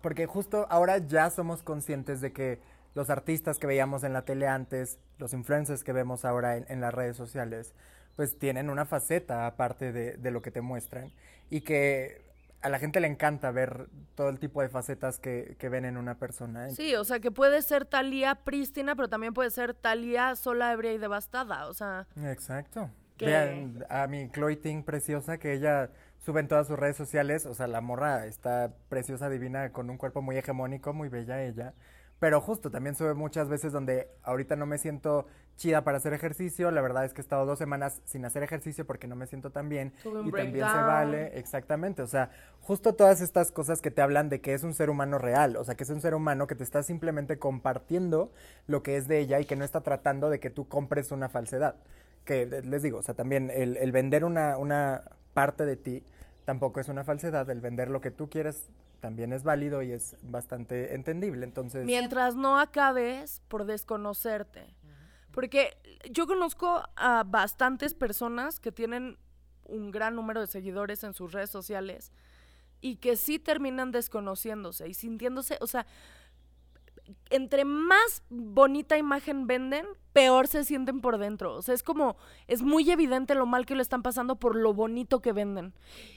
porque 0.00 0.26
justo 0.26 0.68
ahora 0.70 0.98
ya 0.98 1.30
somos 1.30 1.64
conscientes 1.64 2.20
de 2.20 2.32
que 2.32 2.60
los 2.94 3.10
artistas 3.10 3.58
que 3.58 3.66
veíamos 3.66 4.04
en 4.04 4.12
la 4.12 4.24
tele 4.24 4.46
antes, 4.46 5.00
los 5.18 5.32
influencers 5.32 5.82
que 5.82 5.92
vemos 5.92 6.24
ahora 6.24 6.56
en 6.56 6.80
las 6.80 6.94
redes 6.94 7.16
sociales, 7.16 7.74
pues 8.16 8.38
tienen 8.38 8.70
una 8.70 8.84
faceta 8.84 9.46
aparte 9.46 9.92
de, 9.92 10.30
lo 10.30 10.42
que 10.42 10.50
te 10.50 10.60
muestran 10.60 11.12
y 11.50 11.62
que 11.62 12.22
a 12.60 12.68
la 12.68 12.78
gente 12.78 13.00
le 13.00 13.08
encanta 13.08 13.50
ver 13.50 13.88
todo 14.14 14.28
el 14.28 14.38
tipo 14.38 14.62
de 14.62 14.68
facetas 14.68 15.18
que, 15.18 15.56
ven 15.60 15.84
en 15.84 15.96
una 15.96 16.18
persona. 16.18 16.70
Sí, 16.70 16.94
o 16.94 17.04
sea, 17.04 17.18
que 17.18 17.30
puede 17.30 17.62
ser 17.62 17.86
Talía 17.86 18.36
prístina, 18.36 18.94
pero 18.94 19.08
también 19.08 19.34
puede 19.34 19.50
ser 19.50 19.74
Talía 19.74 20.36
sola, 20.36 20.72
ebria 20.72 20.92
y 20.92 20.98
devastada, 20.98 21.66
o 21.66 21.74
sea... 21.74 22.06
Exacto. 22.24 22.90
Vean 23.18 23.84
a 23.88 24.06
mi 24.06 24.30
Chloe 24.30 24.56
Ting 24.56 24.82
preciosa, 24.82 25.38
que 25.38 25.52
ella 25.52 25.90
sube 26.24 26.40
en 26.40 26.48
todas 26.48 26.66
sus 26.66 26.78
redes 26.78 26.96
sociales, 26.96 27.46
o 27.46 27.54
sea, 27.54 27.66
la 27.66 27.80
morra 27.80 28.26
está 28.26 28.72
preciosa, 28.88 29.28
divina, 29.28 29.72
con 29.72 29.90
un 29.90 29.96
cuerpo 29.96 30.22
muy 30.22 30.36
hegemónico, 30.36 30.92
muy 30.92 31.08
bella 31.08 31.42
ella, 31.42 31.74
pero 32.22 32.40
justo 32.40 32.70
también 32.70 32.94
sube 32.94 33.14
muchas 33.14 33.48
veces 33.48 33.72
donde 33.72 34.08
ahorita 34.22 34.54
no 34.54 34.64
me 34.64 34.78
siento 34.78 35.26
chida 35.56 35.82
para 35.82 35.96
hacer 35.96 36.12
ejercicio. 36.12 36.70
La 36.70 36.80
verdad 36.80 37.04
es 37.04 37.12
que 37.12 37.20
he 37.20 37.24
estado 37.24 37.44
dos 37.46 37.58
semanas 37.58 38.00
sin 38.04 38.24
hacer 38.24 38.44
ejercicio 38.44 38.86
porque 38.86 39.08
no 39.08 39.16
me 39.16 39.26
siento 39.26 39.50
tan 39.50 39.68
bien. 39.68 39.92
y 40.04 40.30
también 40.30 40.64
se 40.68 40.82
vale, 40.82 41.36
exactamente. 41.36 42.00
O 42.00 42.06
sea, 42.06 42.30
justo 42.60 42.94
todas 42.94 43.20
estas 43.20 43.50
cosas 43.50 43.80
que 43.80 43.90
te 43.90 44.02
hablan 44.02 44.28
de 44.28 44.40
que 44.40 44.54
es 44.54 44.62
un 44.62 44.72
ser 44.72 44.88
humano 44.88 45.18
real. 45.18 45.56
O 45.56 45.64
sea, 45.64 45.74
que 45.74 45.82
es 45.82 45.90
un 45.90 46.00
ser 46.00 46.14
humano 46.14 46.46
que 46.46 46.54
te 46.54 46.62
está 46.62 46.84
simplemente 46.84 47.40
compartiendo 47.40 48.30
lo 48.68 48.84
que 48.84 48.96
es 48.96 49.08
de 49.08 49.18
ella 49.18 49.40
y 49.40 49.44
que 49.44 49.56
no 49.56 49.64
está 49.64 49.80
tratando 49.80 50.30
de 50.30 50.38
que 50.38 50.50
tú 50.50 50.68
compres 50.68 51.10
una 51.10 51.28
falsedad. 51.28 51.74
Que 52.24 52.46
les 52.46 52.82
digo, 52.84 52.98
o 52.98 53.02
sea, 53.02 53.14
también 53.14 53.50
el, 53.50 53.76
el 53.78 53.90
vender 53.90 54.24
una, 54.24 54.58
una 54.58 55.02
parte 55.34 55.64
de 55.66 55.76
ti 55.76 56.02
tampoco 56.44 56.80
es 56.80 56.88
una 56.88 57.04
falsedad. 57.04 57.48
El 57.50 57.60
vender 57.60 57.90
lo 57.90 58.00
que 58.00 58.10
tú 58.10 58.28
quieres 58.28 58.68
también 59.00 59.32
es 59.32 59.42
válido 59.42 59.82
y 59.82 59.92
es 59.92 60.16
bastante 60.22 60.94
entendible. 60.94 61.44
Entonces. 61.44 61.84
Mientras 61.84 62.36
no 62.36 62.58
acabes 62.58 63.42
por 63.48 63.64
desconocerte. 63.64 64.74
Porque 65.32 65.76
yo 66.10 66.26
conozco 66.26 66.82
a 66.94 67.24
bastantes 67.26 67.94
personas 67.94 68.60
que 68.60 68.70
tienen 68.70 69.16
un 69.64 69.90
gran 69.90 70.14
número 70.14 70.40
de 70.40 70.46
seguidores 70.46 71.04
en 71.04 71.14
sus 71.14 71.32
redes 71.32 71.48
sociales 71.48 72.12
y 72.82 72.96
que 72.96 73.16
sí 73.16 73.38
terminan 73.38 73.92
desconociéndose 73.92 74.88
y 74.88 74.94
sintiéndose, 74.94 75.56
o 75.60 75.66
sea, 75.66 75.86
entre 77.30 77.64
más 77.64 78.22
bonita 78.28 78.96
imagen 78.96 79.46
venden, 79.46 79.86
peor 80.12 80.46
se 80.48 80.64
sienten 80.64 81.00
por 81.00 81.18
dentro. 81.18 81.54
O 81.54 81.62
sea, 81.62 81.74
es 81.74 81.82
como, 81.82 82.16
es 82.46 82.62
muy 82.62 82.90
evidente 82.90 83.34
lo 83.34 83.46
mal 83.46 83.66
que 83.66 83.74
lo 83.74 83.82
están 83.82 84.02
pasando 84.02 84.36
por 84.36 84.56
lo 84.56 84.74
bonito 84.74 85.20
que 85.20 85.32
venden. 85.32 85.72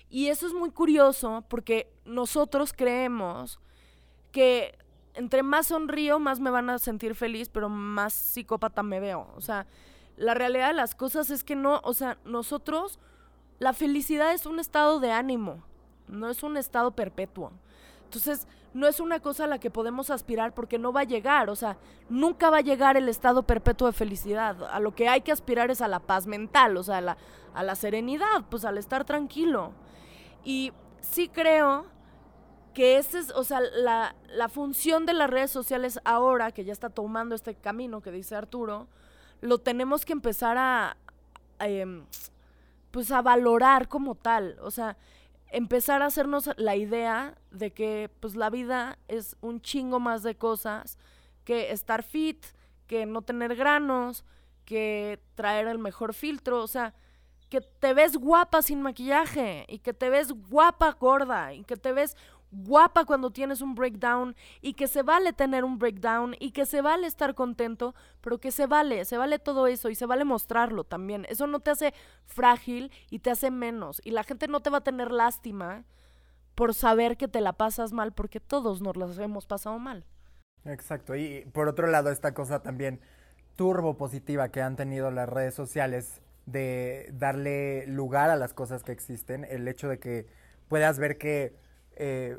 Y 0.10 0.28
eso 0.28 0.48
es 0.48 0.54
muy 0.54 0.72
curioso 0.72 1.44
porque 1.50 1.92
nosotros 2.06 2.74
creemos 2.74 3.60
que 4.32 4.78
entre 5.16 5.44
más 5.44 5.68
sonrío, 5.68 6.20
más 6.20 6.40
me 6.40 6.50
van 6.50 6.70
a 6.70 6.80
sentir 6.80 7.16
feliz, 7.16 7.50
pero 7.50 7.70
más 7.70 8.14
psicópata 8.14 8.84
me 8.84 9.00
veo. 9.00 9.32
O 9.36 9.42
sea, 9.42 9.66
la 10.18 10.34
realidad 10.34 10.68
de 10.68 10.74
las 10.74 10.96
cosas 10.96 11.30
es 11.30 11.44
que 11.44 11.56
no, 11.56 11.82
o 11.84 11.94
sea, 11.94 12.18
nosotros, 12.26 13.00
la 13.60 13.74
felicidad 13.74 14.34
es 14.34 14.46
un 14.46 14.60
estado 14.60 15.00
de 15.00 15.12
ánimo, 15.12 15.64
no 16.08 16.30
es 16.30 16.44
un 16.44 16.58
estado 16.58 16.92
perpetuo. 16.92 17.52
Entonces, 18.16 18.48
no 18.74 18.88
es 18.88 19.00
una 19.00 19.20
cosa 19.20 19.44
a 19.44 19.48
la 19.48 19.60
que 19.60 19.70
podemos 19.70 20.10
aspirar 20.10 20.54
porque 20.54 20.80
no 20.80 20.92
va 20.92 21.02
a 21.02 21.06
llegar, 21.06 21.50
o 21.50 21.56
sea, 21.56 21.78
nunca 22.10 22.50
va 22.50 22.58
a 22.58 22.62
llegar 22.62 22.98
el 22.98 23.10
estado 23.10 23.44
perpetuo 23.44 23.88
de 23.88 23.94
felicidad. 23.94 24.64
A 24.72 24.80
lo 24.80 24.96
que 24.96 25.08
hay 25.08 25.22
que 25.22 25.32
aspirar 25.32 25.72
es 25.72 25.82
a 25.82 25.88
la 25.88 26.00
paz 26.00 26.28
mental, 26.28 26.78
o 26.78 26.84
sea, 26.84 26.98
a 26.98 27.02
la, 27.02 27.18
a 27.54 27.64
la 27.64 27.76
serenidad, 27.76 28.46
pues 28.50 28.66
al 28.66 28.78
estar 28.78 29.06
tranquilo. 29.06 29.72
Y 30.44 30.72
sí 31.02 31.30
creo 31.30 31.88
que 32.74 32.98
esa 32.98 33.20
es, 33.20 33.32
o 33.32 33.44
sea, 33.44 33.62
la, 33.62 34.16
la, 34.30 34.50
función 34.50 35.06
de 35.06 35.14
las 35.14 35.30
redes 35.30 35.52
sociales 35.52 36.00
ahora, 36.04 36.52
que 36.52 36.66
ya 36.66 36.74
está 36.74 36.90
tomando 36.90 37.36
este 37.36 37.56
camino 37.56 38.02
que 38.02 38.12
dice 38.12 38.36
Arturo, 38.36 38.88
lo 39.42 39.58
tenemos 39.60 40.06
que 40.06 40.14
empezar 40.14 40.58
a, 40.58 40.98
em, 41.60 42.06
pues 42.92 43.12
a 43.12 43.22
valorar 43.22 43.88
como 43.88 44.16
tal. 44.16 44.58
O 44.62 44.72
sea, 44.72 44.98
empezar 45.56 46.02
a 46.02 46.08
hacernos 46.08 46.50
la 46.58 46.76
idea 46.76 47.38
de 47.50 47.72
que 47.72 48.12
pues 48.20 48.36
la 48.36 48.50
vida 48.50 49.00
es 49.08 49.38
un 49.40 49.62
chingo 49.62 50.02
más 50.02 50.22
de 50.22 50.36
cosas 50.36 50.98
que 51.46 51.72
estar 51.72 52.04
fit, 52.04 52.46
que 52.88 53.06
no 53.06 53.22
tener 53.22 53.56
granos, 53.56 54.26
que 54.66 55.18
traer 55.36 55.68
el 55.68 55.80
mejor 55.80 56.14
filtro, 56.14 56.62
o 56.62 56.68
sea, 56.68 56.94
que 57.48 57.62
te 57.62 57.94
ves 57.94 58.18
guapa 58.18 58.62
sin 58.62 58.82
maquillaje 58.82 59.66
y 59.70 59.80
que 59.80 59.94
te 59.94 60.10
ves 60.10 60.34
guapa 60.34 60.92
gorda 60.92 61.54
y 61.54 61.64
que 61.64 61.78
te 61.78 61.94
ves 61.94 62.18
guapa 62.52 63.06
cuando 63.06 63.32
tienes 63.32 63.62
un 63.62 63.76
breakdown 63.76 64.36
y 64.62 64.74
que 64.74 64.88
se 64.88 65.04
vale 65.04 65.34
tener 65.34 65.64
un 65.64 65.78
breakdown 65.78 66.36
y 66.40 66.52
que 66.52 66.66
se 66.66 66.82
vale 66.82 67.08
estar 67.08 67.36
contento, 67.36 67.96
pero 68.22 68.40
que 68.40 68.52
se 68.52 68.66
vale, 68.68 69.06
se 69.06 69.18
vale 69.18 69.40
todo 69.40 69.68
eso 69.68 69.90
y 69.90 69.96
se 69.96 70.06
vale 70.06 70.26
mostrarlo 70.26 70.84
también. 70.84 71.26
Eso 71.30 71.48
no 71.48 71.60
te 71.60 71.72
hace 71.72 71.94
frágil 72.26 72.92
y 73.10 73.20
te 73.20 73.32
hace 73.32 73.52
menos 73.52 74.02
y 74.04 74.12
la 74.12 74.24
gente 74.24 74.48
no 74.48 74.62
te 74.62 74.70
va 74.70 74.80
a 74.80 74.84
tener 74.84 75.12
lástima 75.12 75.84
por 76.56 76.74
saber 76.74 77.18
que 77.18 77.28
te 77.28 77.42
la 77.42 77.54
pasas 77.54 77.92
mal 77.92 78.14
porque 78.14 78.40
todos 78.40 78.82
nos 78.82 78.96
las 78.96 79.18
hemos 79.20 79.46
pasado 79.46 79.78
mal. 79.80 80.06
Exacto, 80.64 81.16
y 81.16 81.46
por 81.54 81.68
otro 81.68 81.88
lado 81.88 82.10
esta 82.10 82.34
cosa 82.34 82.64
también 82.64 83.00
turbo 83.56 83.98
positiva 83.98 84.50
que 84.50 84.62
han 84.62 84.76
tenido 84.76 85.12
las 85.12 85.30
redes 85.30 85.54
sociales 85.54 86.22
de 86.46 87.10
darle 87.14 87.86
lugar 87.88 88.30
a 88.30 88.36
las 88.36 88.54
cosas 88.54 88.84
que 88.84 88.92
existen, 88.92 89.46
el 89.46 89.68
hecho 89.68 89.88
de 89.88 90.00
que 90.00 90.28
puedas 90.68 91.00
ver 91.00 91.18
que 91.18 91.56
eh, 91.96 92.38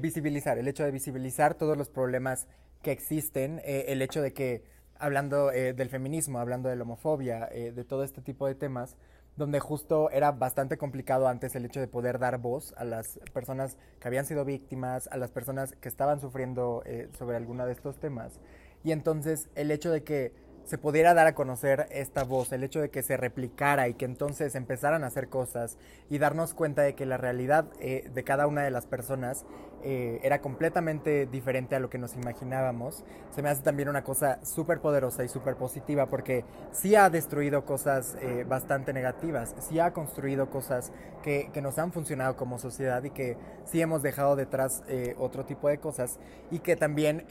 visibilizar, 0.00 0.58
el 0.58 0.68
hecho 0.68 0.84
de 0.84 0.90
visibilizar 0.90 1.54
todos 1.54 1.76
los 1.76 1.88
problemas 1.88 2.46
que 2.82 2.92
existen, 2.92 3.60
eh, 3.64 3.86
el 3.88 4.02
hecho 4.02 4.22
de 4.22 4.32
que, 4.32 4.62
hablando 4.98 5.50
eh, 5.52 5.72
del 5.72 5.88
feminismo, 5.88 6.38
hablando 6.38 6.68
de 6.68 6.76
la 6.76 6.82
homofobia, 6.82 7.46
de 7.46 7.84
todo 7.84 8.04
este 8.04 8.20
tipo 8.20 8.46
de 8.46 8.54
temas, 8.54 8.96
donde 9.36 9.60
justo 9.60 10.10
era 10.10 10.32
bastante 10.32 10.76
complicado 10.76 11.28
antes 11.28 11.54
el 11.54 11.64
hecho 11.64 11.80
de 11.80 11.88
poder 11.88 12.18
dar 12.18 12.38
voz 12.38 12.74
a 12.76 12.84
las 12.84 13.18
personas 13.32 13.78
que 13.98 14.08
habían 14.08 14.26
sido 14.26 14.44
víctimas, 14.44 15.08
a 15.10 15.16
las 15.16 15.30
personas 15.30 15.72
que 15.80 15.88
estaban 15.88 16.20
sufriendo 16.20 16.82
sobre 17.16 17.36
alguno 17.36 17.64
de 17.64 17.72
estos 17.72 17.98
temas. 17.98 18.40
Y 18.84 18.92
entonces 18.92 19.48
el 19.54 19.70
hecho 19.70 19.90
de 19.90 20.02
que 20.02 20.32
se 20.64 20.78
pudiera 20.78 21.14
dar 21.14 21.26
a 21.26 21.34
conocer 21.34 21.88
esta 21.90 22.24
voz, 22.24 22.52
el 22.52 22.62
hecho 22.62 22.80
de 22.80 22.90
que 22.90 23.02
se 23.02 23.16
replicara 23.16 23.88
y 23.88 23.94
que 23.94 24.04
entonces 24.04 24.54
empezaran 24.54 25.04
a 25.04 25.08
hacer 25.08 25.28
cosas 25.28 25.78
y 26.08 26.18
darnos 26.18 26.54
cuenta 26.54 26.82
de 26.82 26.94
que 26.94 27.06
la 27.06 27.16
realidad 27.16 27.66
eh, 27.80 28.08
de 28.12 28.24
cada 28.24 28.46
una 28.46 28.62
de 28.62 28.70
las 28.70 28.86
personas 28.86 29.44
eh, 29.82 30.20
era 30.22 30.40
completamente 30.40 31.26
diferente 31.26 31.74
a 31.74 31.80
lo 31.80 31.88
que 31.88 31.98
nos 31.98 32.14
imaginábamos, 32.14 33.02
se 33.34 33.42
me 33.42 33.48
hace 33.48 33.62
también 33.62 33.88
una 33.88 34.04
cosa 34.04 34.44
súper 34.44 34.80
poderosa 34.80 35.24
y 35.24 35.28
súper 35.28 35.56
positiva 35.56 36.06
porque 36.06 36.44
sí 36.70 36.94
ha 36.94 37.08
destruido 37.08 37.64
cosas 37.64 38.16
eh, 38.20 38.44
bastante 38.46 38.92
negativas, 38.92 39.54
sí 39.58 39.80
ha 39.80 39.92
construido 39.92 40.50
cosas 40.50 40.92
que, 41.22 41.50
que, 41.52 41.62
nos 41.62 41.78
han 41.78 41.92
funcionado 41.92 42.36
como 42.36 42.58
sociedad 42.58 43.02
y 43.04 43.10
que 43.10 43.36
sí 43.64 43.80
hemos 43.80 44.02
dejado 44.02 44.36
detrás 44.36 44.82
otro 45.18 45.44
tipo 45.44 45.68
de 45.68 45.78
cosas 45.78 46.18
y 46.50 46.60
que 46.60 46.76
también 46.76 47.26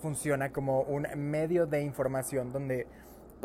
funciona 0.00 0.50
como 0.50 0.80
un 0.82 1.06
medio 1.16 1.66
de 1.66 1.82
información 1.82 2.52
donde 2.52 2.83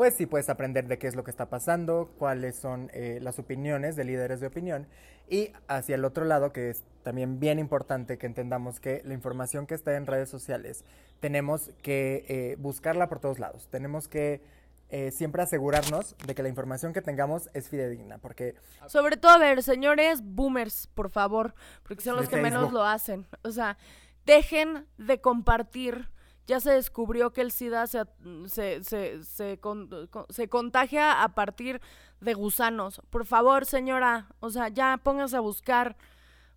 pues 0.00 0.14
sí 0.14 0.24
puedes 0.24 0.48
aprender 0.48 0.88
de 0.88 0.98
qué 0.98 1.08
es 1.08 1.14
lo 1.14 1.24
que 1.24 1.30
está 1.30 1.50
pasando, 1.50 2.10
cuáles 2.16 2.56
son 2.56 2.90
eh, 2.94 3.18
las 3.20 3.38
opiniones 3.38 3.96
de 3.96 4.04
líderes 4.04 4.40
de 4.40 4.46
opinión. 4.46 4.86
Y 5.28 5.52
hacia 5.68 5.94
el 5.94 6.06
otro 6.06 6.24
lado, 6.24 6.54
que 6.54 6.70
es 6.70 6.84
también 7.02 7.38
bien 7.38 7.58
importante 7.58 8.16
que 8.16 8.24
entendamos 8.24 8.80
que 8.80 9.02
la 9.04 9.12
información 9.12 9.66
que 9.66 9.74
está 9.74 9.94
en 9.96 10.06
redes 10.06 10.30
sociales 10.30 10.86
tenemos 11.20 11.70
que 11.82 12.24
eh, 12.28 12.56
buscarla 12.58 13.10
por 13.10 13.20
todos 13.20 13.38
lados. 13.38 13.68
Tenemos 13.70 14.08
que 14.08 14.40
eh, 14.88 15.10
siempre 15.10 15.42
asegurarnos 15.42 16.16
de 16.26 16.34
que 16.34 16.42
la 16.42 16.48
información 16.48 16.94
que 16.94 17.02
tengamos 17.02 17.50
es 17.52 17.68
fidedigna, 17.68 18.16
porque... 18.16 18.54
Sobre 18.86 19.18
todo, 19.18 19.32
a 19.32 19.38
ver, 19.38 19.62
señores 19.62 20.22
boomers, 20.24 20.86
por 20.86 21.10
favor, 21.10 21.52
porque 21.82 22.02
son 22.02 22.16
los 22.16 22.26
que 22.26 22.40
menos 22.40 22.72
lo 22.72 22.86
hacen. 22.86 23.26
O 23.42 23.50
sea, 23.50 23.76
dejen 24.24 24.86
de 24.96 25.20
compartir. 25.20 26.08
Ya 26.50 26.58
se 26.58 26.72
descubrió 26.72 27.32
que 27.32 27.42
el 27.42 27.52
SIDA 27.52 27.86
se, 27.86 28.02
se, 28.46 28.82
se, 28.82 29.22
se, 29.22 29.58
con- 29.60 29.88
se 30.30 30.48
contagia 30.48 31.22
a 31.22 31.28
partir 31.28 31.80
de 32.20 32.34
gusanos. 32.34 33.00
Por 33.08 33.24
favor, 33.24 33.66
señora, 33.66 34.26
o 34.40 34.50
sea, 34.50 34.66
ya 34.68 34.98
pónganse 35.00 35.36
a 35.36 35.40
buscar. 35.40 35.96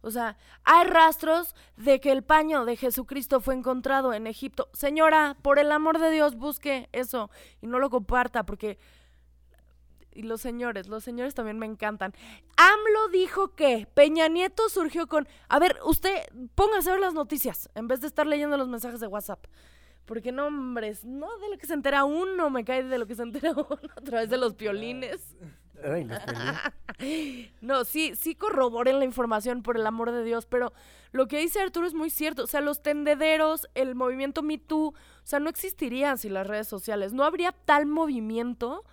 O 0.01 0.09
sea, 0.09 0.35
hay 0.63 0.87
rastros 0.87 1.55
de 1.77 1.99
que 1.99 2.11
el 2.11 2.23
paño 2.23 2.65
de 2.65 2.75
Jesucristo 2.75 3.39
fue 3.39 3.53
encontrado 3.53 4.13
en 4.15 4.25
Egipto. 4.25 4.67
Señora, 4.73 5.37
por 5.43 5.59
el 5.59 5.71
amor 5.71 5.99
de 5.99 6.09
Dios, 6.09 6.37
busque 6.37 6.89
eso 6.91 7.29
y 7.61 7.67
no 7.67 7.77
lo 7.77 7.91
comparta 7.91 8.47
porque... 8.47 8.79
Y 10.15 10.23
los 10.23 10.41
señores, 10.41 10.87
los 10.87 11.03
señores 11.03 11.35
también 11.35 11.59
me 11.59 11.67
encantan. 11.67 12.13
AMLO 12.57 13.09
dijo 13.09 13.53
que 13.55 13.87
Peña 13.93 14.27
Nieto 14.27 14.69
surgió 14.69 15.05
con... 15.05 15.27
A 15.49 15.59
ver, 15.59 15.77
usted 15.85 16.15
póngase 16.55 16.89
a 16.89 16.93
ver 16.93 17.01
las 17.01 17.13
noticias 17.13 17.69
en 17.75 17.87
vez 17.87 18.01
de 18.01 18.07
estar 18.07 18.25
leyendo 18.25 18.57
los 18.57 18.67
mensajes 18.67 18.99
de 18.99 19.07
WhatsApp. 19.07 19.45
Porque 20.05 20.31
no, 20.31 20.47
hombres, 20.47 21.05
no 21.05 21.27
de 21.37 21.49
lo 21.49 21.57
que 21.57 21.65
se 21.65 21.73
entera 21.73 22.03
uno, 22.03 22.49
me 22.49 22.65
cae 22.65 22.83
de 22.83 22.97
lo 22.97 23.07
que 23.07 23.15
se 23.15 23.23
entera 23.23 23.51
uno 23.53 23.79
a 23.95 24.01
través 24.01 24.29
de 24.29 24.37
los. 24.37 24.55
Ay, 25.83 26.03
los 26.05 26.19
peleé. 26.19 27.53
No, 27.61 27.83
sí, 27.85 28.13
sí 28.15 28.35
corroboren 28.35 28.99
la 28.99 29.05
información, 29.05 29.63
por 29.63 29.77
el 29.77 29.85
amor 29.85 30.11
de 30.11 30.23
Dios, 30.23 30.45
pero 30.45 30.71
lo 31.11 31.27
que 31.27 31.39
dice 31.39 31.59
Arturo 31.59 31.87
es 31.87 31.93
muy 31.93 32.09
cierto. 32.09 32.43
O 32.43 32.47
sea, 32.47 32.61
los 32.61 32.81
tendederos, 32.81 33.67
el 33.73 33.95
movimiento 33.95 34.41
Me 34.41 34.57
Too, 34.57 34.89
o 34.89 34.95
sea, 35.23 35.39
no 35.39 35.49
existirían 35.49 36.17
sin 36.17 36.33
las 36.33 36.47
redes 36.47 36.67
sociales. 36.67 37.13
No 37.13 37.23
habría 37.23 37.51
tal 37.51 37.85
movimiento, 37.85 38.83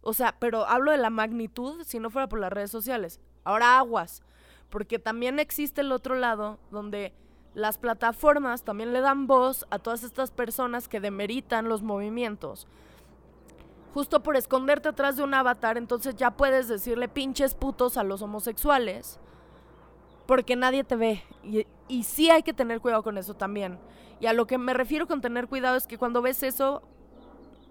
o 0.00 0.14
sea, 0.14 0.36
pero 0.38 0.66
hablo 0.66 0.90
de 0.90 0.98
la 0.98 1.10
magnitud 1.10 1.84
si 1.84 1.98
no 1.98 2.10
fuera 2.10 2.28
por 2.28 2.40
las 2.40 2.52
redes 2.52 2.70
sociales. 2.70 3.20
Ahora 3.44 3.78
aguas, 3.78 4.22
porque 4.68 4.98
también 4.98 5.38
existe 5.38 5.82
el 5.82 5.92
otro 5.92 6.14
lado 6.14 6.58
donde 6.70 7.14
las 7.54 7.78
plataformas 7.78 8.62
también 8.62 8.92
le 8.92 9.00
dan 9.00 9.26
voz 9.26 9.66
a 9.70 9.78
todas 9.78 10.02
estas 10.04 10.30
personas 10.30 10.88
que 10.88 11.00
demeritan 11.00 11.68
los 11.68 11.82
movimientos 11.82 12.68
justo 13.92 14.22
por 14.22 14.36
esconderte 14.36 14.88
atrás 14.88 15.16
de 15.16 15.22
un 15.22 15.34
avatar, 15.34 15.76
entonces 15.76 16.16
ya 16.16 16.30
puedes 16.32 16.68
decirle 16.68 17.08
pinches 17.08 17.54
putos 17.54 17.96
a 17.96 18.04
los 18.04 18.22
homosexuales, 18.22 19.18
porque 20.26 20.56
nadie 20.56 20.84
te 20.84 20.96
ve. 20.96 21.22
Y, 21.42 21.66
y 21.88 22.04
sí 22.04 22.30
hay 22.30 22.42
que 22.42 22.52
tener 22.52 22.80
cuidado 22.80 23.02
con 23.02 23.18
eso 23.18 23.34
también. 23.34 23.78
Y 24.20 24.26
a 24.26 24.32
lo 24.32 24.46
que 24.46 24.58
me 24.58 24.74
refiero 24.74 25.06
con 25.06 25.20
tener 25.20 25.48
cuidado 25.48 25.76
es 25.76 25.86
que 25.86 25.98
cuando 25.98 26.22
ves 26.22 26.42
eso, 26.42 26.82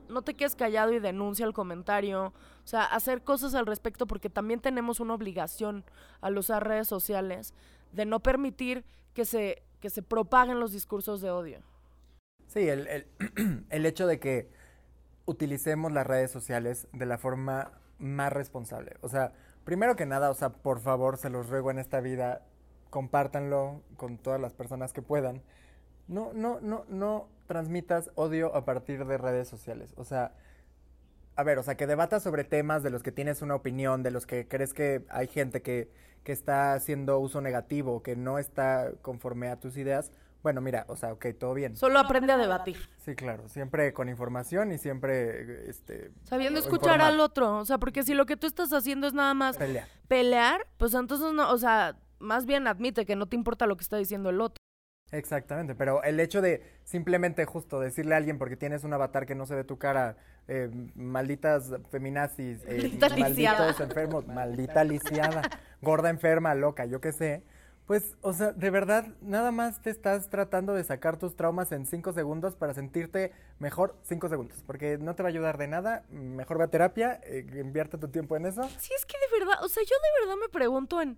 no 0.09 0.23
te 0.23 0.33
quedes 0.33 0.55
callado 0.55 0.91
y 0.91 0.99
denuncia 0.99 1.45
el 1.45 1.53
comentario. 1.53 2.33
O 2.63 2.67
sea, 2.67 2.83
hacer 2.83 3.23
cosas 3.23 3.55
al 3.55 3.65
respecto, 3.65 4.07
porque 4.07 4.29
también 4.29 4.59
tenemos 4.59 4.99
una 4.99 5.13
obligación 5.13 5.85
al 6.21 6.37
usar 6.37 6.67
redes 6.67 6.87
sociales 6.87 7.53
de 7.93 8.05
no 8.05 8.19
permitir 8.19 8.83
que 9.13 9.25
se, 9.25 9.63
que 9.79 9.89
se 9.89 10.01
propaguen 10.01 10.59
los 10.59 10.71
discursos 10.71 11.21
de 11.21 11.31
odio. 11.31 11.61
Sí, 12.47 12.67
el, 12.67 12.87
el, 12.87 13.65
el 13.69 13.85
hecho 13.85 14.07
de 14.07 14.19
que 14.19 14.49
utilicemos 15.25 15.91
las 15.91 16.07
redes 16.07 16.31
sociales 16.31 16.87
de 16.93 17.05
la 17.05 17.17
forma 17.17 17.71
más 17.99 18.33
responsable. 18.33 18.95
O 19.01 19.09
sea, 19.09 19.33
primero 19.63 19.95
que 19.95 20.05
nada, 20.05 20.31
o 20.31 20.33
sea, 20.33 20.49
por 20.49 20.79
favor, 20.79 21.17
se 21.17 21.29
los 21.29 21.49
ruego 21.49 21.69
en 21.69 21.79
esta 21.79 21.99
vida, 21.99 22.41
compártanlo 22.89 23.83
con 23.97 24.17
todas 24.17 24.41
las 24.41 24.53
personas 24.53 24.93
que 24.93 25.01
puedan. 25.01 25.43
No, 26.07 26.33
no, 26.33 26.59
no, 26.59 26.85
no 26.89 27.27
transmitas 27.45 28.09
odio 28.15 28.55
a 28.55 28.65
partir 28.65 29.05
de 29.05 29.17
redes 29.17 29.47
sociales. 29.47 29.93
O 29.97 30.03
sea, 30.03 30.33
a 31.35 31.43
ver, 31.43 31.59
o 31.59 31.63
sea, 31.63 31.77
que 31.77 31.87
debatas 31.87 32.23
sobre 32.23 32.43
temas 32.43 32.81
de 32.81 32.89
los 32.89 33.03
que 33.03 33.11
tienes 33.11 33.41
una 33.41 33.55
opinión, 33.55 34.01
de 34.01 34.11
los 34.11 34.25
que 34.25 34.47
crees 34.47 34.73
que 34.73 35.05
hay 35.09 35.27
gente 35.27 35.61
que, 35.61 35.91
que 36.23 36.31
está 36.31 36.73
haciendo 36.73 37.19
uso 37.19 37.41
negativo, 37.41 38.03
que 38.03 38.15
no 38.15 38.39
está 38.39 38.91
conforme 39.01 39.49
a 39.49 39.59
tus 39.59 39.77
ideas. 39.77 40.11
Bueno, 40.41 40.61
mira, 40.61 40.85
o 40.87 40.95
sea, 40.95 41.11
ok, 41.13 41.27
todo 41.37 41.53
bien. 41.53 41.75
Solo 41.75 41.99
aprende 41.99 42.31
a 42.31 42.37
debatir. 42.37 42.77
Sí, 42.97 43.13
claro, 43.15 43.49
siempre 43.49 43.91
con 43.93 44.07
información 44.07 44.71
y 44.71 44.77
siempre, 44.77 45.69
este... 45.69 46.11
Sabiendo 46.23 46.59
escuchar 46.59 46.95
informar. 46.95 47.13
al 47.13 47.19
otro. 47.19 47.57
O 47.57 47.65
sea, 47.65 47.77
porque 47.77 48.03
si 48.03 48.13
lo 48.13 48.25
que 48.25 48.37
tú 48.37 48.47
estás 48.47 48.71
haciendo 48.71 49.07
es 49.07 49.13
nada 49.13 49.33
más 49.33 49.57
Pelear. 49.57 49.87
pelear, 50.07 50.67
pues 50.77 50.93
entonces 50.93 51.33
no, 51.33 51.51
o 51.51 51.57
sea, 51.57 51.97
más 52.19 52.45
bien 52.45 52.67
admite 52.67 53.05
que 53.05 53.17
no 53.17 53.27
te 53.27 53.35
importa 53.35 53.65
lo 53.65 53.75
que 53.75 53.83
está 53.83 53.97
diciendo 53.97 54.29
el 54.29 54.39
otro. 54.39 54.59
Exactamente, 55.11 55.75
pero 55.75 56.03
el 56.03 56.19
hecho 56.19 56.41
de 56.41 56.61
simplemente 56.83 57.45
justo 57.45 57.79
decirle 57.79 58.13
a 58.13 58.17
alguien 58.17 58.37
porque 58.37 58.55
tienes 58.55 58.83
un 58.83 58.93
avatar 58.93 59.25
que 59.25 59.35
no 59.35 59.45
se 59.45 59.55
ve 59.55 59.63
tu 59.63 59.77
cara, 59.79 60.17
eh, 60.49 60.69
malditas 60.95 61.71
feminazis, 61.91 62.59
eh, 62.65 62.77
Maldita 62.81 63.09
lisiada. 63.09 63.59
malditos 63.59 63.79
enfermos, 63.81 64.27
maldita 64.27 64.83
lisiada, 64.83 65.41
gorda 65.81 66.09
enferma, 66.09 66.55
loca, 66.55 66.85
yo 66.85 66.99
qué 66.99 67.11
sé, 67.13 67.43
pues, 67.85 68.17
o 68.21 68.33
sea, 68.33 68.51
de 68.51 68.69
verdad, 68.69 69.07
nada 69.21 69.51
más 69.51 69.81
te 69.81 69.89
estás 69.89 70.29
tratando 70.29 70.73
de 70.73 70.83
sacar 70.83 71.17
tus 71.17 71.35
traumas 71.35 71.71
en 71.71 71.85
cinco 71.85 72.13
segundos 72.13 72.55
para 72.55 72.73
sentirte 72.73 73.31
mejor 73.57 73.95
cinco 74.03 74.29
segundos, 74.29 74.63
porque 74.67 74.97
no 74.99 75.15
te 75.15 75.23
va 75.23 75.29
a 75.29 75.31
ayudar 75.31 75.57
de 75.57 75.67
nada, 75.67 76.03
mejor 76.09 76.59
ve 76.59 76.65
a 76.65 76.67
terapia, 76.67 77.19
eh, 77.23 77.45
invierte 77.59 77.97
tu 77.97 78.07
tiempo 78.07 78.35
en 78.35 78.45
eso. 78.45 78.61
Sí, 78.79 78.91
es 78.95 79.05
que 79.05 79.17
de 79.17 79.39
verdad, 79.39 79.63
o 79.63 79.69
sea, 79.69 79.81
yo 79.83 79.95
de 79.95 80.25
verdad 80.25 80.39
me 80.41 80.49
pregunto 80.49 81.01
en... 81.01 81.17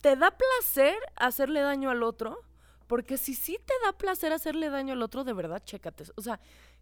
¿Te 0.00 0.16
da 0.16 0.30
placer 0.30 0.96
hacerle 1.16 1.60
daño 1.60 1.90
al 1.90 2.02
otro? 2.02 2.40
Porque 2.86 3.18
si 3.18 3.34
sí 3.34 3.58
te 3.64 3.74
da 3.84 3.92
placer 3.92 4.32
hacerle 4.32 4.70
daño 4.70 4.94
al 4.94 5.02
otro, 5.02 5.24
de 5.24 5.32
verdad, 5.32 5.62
chécate. 5.62 6.04
O 6.16 6.22
sea, 6.22 6.40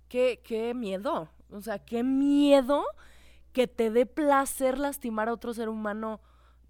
qué, 0.08 0.40
qué 0.44 0.74
miedo. 0.74 1.28
O 1.50 1.60
sea, 1.60 1.78
qué 1.78 2.02
miedo 2.02 2.84
que 3.52 3.66
te 3.66 3.90
dé 3.90 4.06
placer 4.06 4.78
lastimar 4.78 5.28
a 5.28 5.32
otro 5.32 5.54
ser 5.54 5.68
humano 5.68 6.20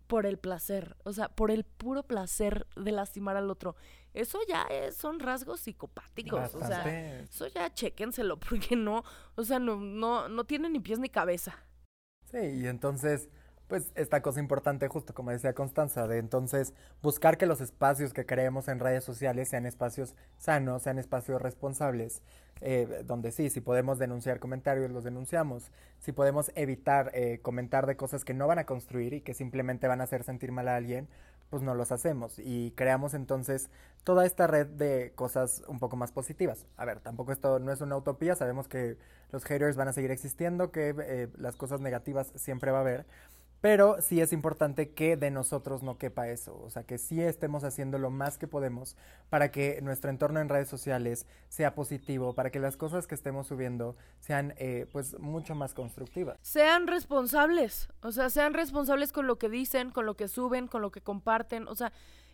por 0.07 0.24
el 0.27 0.38
placer. 0.38 0.96
O 1.05 1.12
sea, 1.12 1.29
por 1.29 1.51
el 1.51 1.64
puro 1.64 2.03
placer 2.03 2.66
de 2.77 2.92
lastimar 2.92 3.37
al 3.37 3.51
otro. 3.51 3.77
Eso 4.14 4.38
ya 4.48 4.62
es- 4.62 4.96
son 4.96 5.20
rasgos 5.20 5.61
psicopáticos. 5.61 6.55
O 6.55 6.61
sea, 6.66 6.83
eso 7.24 7.46
ya 7.48 7.72
chéquenselo, 7.72 8.38
porque 8.40 8.74
no, 8.77 9.05
o 9.37 9.44
sea, 9.44 9.59
no, 9.59 9.77
no, 9.77 10.29
no 10.29 10.44
tiene 10.44 10.70
ni 10.70 10.81
pies 10.81 10.98
ni 10.98 11.09
cabeza. 11.09 11.57
Sí, 12.31 12.38
y 12.38 12.66
entonces, 12.66 13.29
pues 13.68 13.92
esta 13.94 14.22
cosa 14.22 14.40
importante, 14.40 14.88
justo 14.88 15.14
como 15.14 15.31
decía 15.31 15.52
Constanza, 15.52 16.09
de 16.09 16.18
entonces 16.18 16.72
buscar 17.02 17.37
que 17.37 17.46
los 17.46 17.61
espacios 17.61 18.12
que 18.12 18.26
creemos 18.26 18.66
en 18.68 18.81
redes 18.81 19.04
sociales 19.04 19.50
sean 19.50 19.66
espacios 19.66 20.16
sanos, 20.38 20.83
sean 20.83 20.98
espacios 20.98 21.40
responsables, 21.40 22.22
eh, 22.61 23.04
donde 23.04 23.31
sí, 23.31 23.50
si 23.50 23.61
podemos 23.61 23.98
denunciar 23.98 24.40
comentarios, 24.40 24.90
los 24.90 25.04
denunciamos, 25.04 25.70
si 25.98 26.12
podemos 26.12 26.50
evitar 26.54 27.11
eh, 27.14 27.40
comentar 27.42 27.87
de 27.87 27.96
cosas 27.96 28.24
que 28.24 28.35
no 28.35 28.46
van 28.46 28.59
a 28.59 28.64
construir 28.64 29.12
y 29.12 29.20
que 29.20 29.35
simplemente 29.35 29.87
van 29.87 30.00
a 30.00 30.04
hacer 30.04 30.24
sentir 30.24 30.50
mal 30.50 30.66
a 30.68 30.76
alguien, 30.76 31.09
pues 31.50 31.62
no 31.62 31.74
los 31.74 31.92
hacemos 31.92 32.38
y 32.38 32.72
creamos 32.72 33.14
entonces 33.14 33.70
toda 34.04 34.26
esta 34.26 34.46
red 34.46 34.66
de 34.66 35.12
cosas 35.14 35.62
un 35.66 35.78
poco 35.78 35.96
más 35.96 36.12
positivas. 36.12 36.66
A 36.76 36.85
ver, 36.85 37.00
tampoco 37.00 37.33
esto 37.33 37.59
no 37.59 37.72
es 37.72 37.81
una 37.81 37.96
utopía, 37.96 38.35
sabemos 38.35 38.68
que 38.68 38.96
los 39.31 39.44
haters 39.44 39.76
van 39.76 39.88
a 39.88 39.92
seguir 39.92 40.11
existiendo, 40.11 40.70
que 40.70 40.94
eh, 40.98 41.28
las 41.37 41.57
cosas 41.57 41.81
negativas 41.81 42.33
siempre 42.35 42.70
va 42.70 42.78
a 42.78 42.81
haber, 42.83 43.07
pero 43.61 44.01
sí 44.01 44.21
es 44.21 44.33
importante 44.33 44.90
que 44.90 45.16
de 45.16 45.31
nosotros 45.31 45.83
no 45.83 45.99
quepa 45.99 46.29
eso, 46.29 46.61
o 46.61 46.71
sea, 46.71 46.85
que 46.85 46.99
sí 46.99 47.21
estemos 47.21 47.64
haciendo 47.64 47.99
lo 47.99 48.11
más 48.11 48.38
que 48.38 48.47
podemos 48.47 48.97
para 49.31 49.51
que 49.51 49.81
nuestro 49.83 50.11
entorno 50.11 50.40
en 50.40 50.49
redes 50.49 50.68
sociales 50.68 51.27
sea 51.49 51.75
positivo, 51.75 52.35
para 52.35 52.51
que 52.51 52.61
las 52.61 52.77
cosas 52.77 53.07
que 53.07 53.14
estemos 53.14 53.47
subiendo 53.49 53.97
sean 54.21 54.55
eh, 54.59 54.87
pues 54.92 55.18
mucho 55.18 55.55
más 55.55 55.75
constructivas. 55.75 56.38
Sean 56.40 56.87
responsables, 56.87 57.88
o 58.03 58.12
sea, 58.12 58.31
sean 58.31 58.55
responsables 58.55 59.12
con 59.12 59.27
lo 59.27 59.38
que 59.38 59.49
dicen, 59.49 59.90
con 59.90 60.07
lo 60.07 60.16
que 60.16 60.29
suben, 60.29 60.68
con 60.68 60.83
lo 60.83 60.90
que 60.92 61.01
comparten, 61.01 61.66
o 61.66 61.75
sea, 61.75 61.92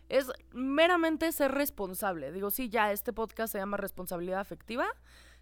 es 0.09 0.31
meramente 0.53 1.31
ser 1.31 1.51
responsable. 1.51 2.31
Digo, 2.31 2.51
sí, 2.51 2.69
ya 2.69 2.91
este 2.91 3.11
podcast 3.13 3.51
se 3.51 3.57
llama 3.57 3.77
responsabilidad 3.77 4.39
afectiva, 4.39 4.85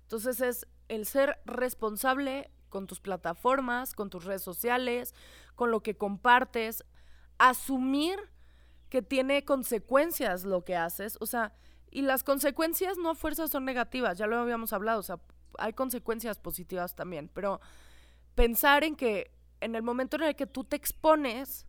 entonces 0.03 0.39
es 0.39 0.67
el 0.87 1.05
ser 1.05 1.39
responsable 1.45 2.49
con 2.73 2.87
tus 2.87 2.99
plataformas, 2.99 3.93
con 3.93 4.09
tus 4.09 4.25
redes 4.25 4.41
sociales, 4.41 5.13
con 5.53 5.69
lo 5.69 5.83
que 5.83 5.95
compartes, 5.95 6.83
asumir 7.37 8.17
que 8.89 9.03
tiene 9.03 9.45
consecuencias 9.45 10.43
lo 10.43 10.65
que 10.65 10.75
haces, 10.75 11.17
o 11.21 11.27
sea, 11.27 11.53
y 11.91 12.01
las 12.01 12.23
consecuencias 12.23 12.97
no 12.97 13.11
a 13.11 13.15
fuerzas 13.15 13.51
son 13.51 13.63
negativas, 13.63 14.17
ya 14.17 14.25
lo 14.25 14.39
habíamos 14.39 14.73
hablado, 14.73 15.01
o 15.01 15.03
sea, 15.03 15.19
hay 15.59 15.73
consecuencias 15.73 16.39
positivas 16.39 16.95
también, 16.95 17.29
pero 17.31 17.61
pensar 18.33 18.83
en 18.83 18.95
que 18.95 19.29
en 19.61 19.75
el 19.75 19.83
momento 19.83 20.17
en 20.17 20.23
el 20.23 20.35
que 20.35 20.47
tú 20.47 20.63
te 20.63 20.75
expones, 20.75 21.67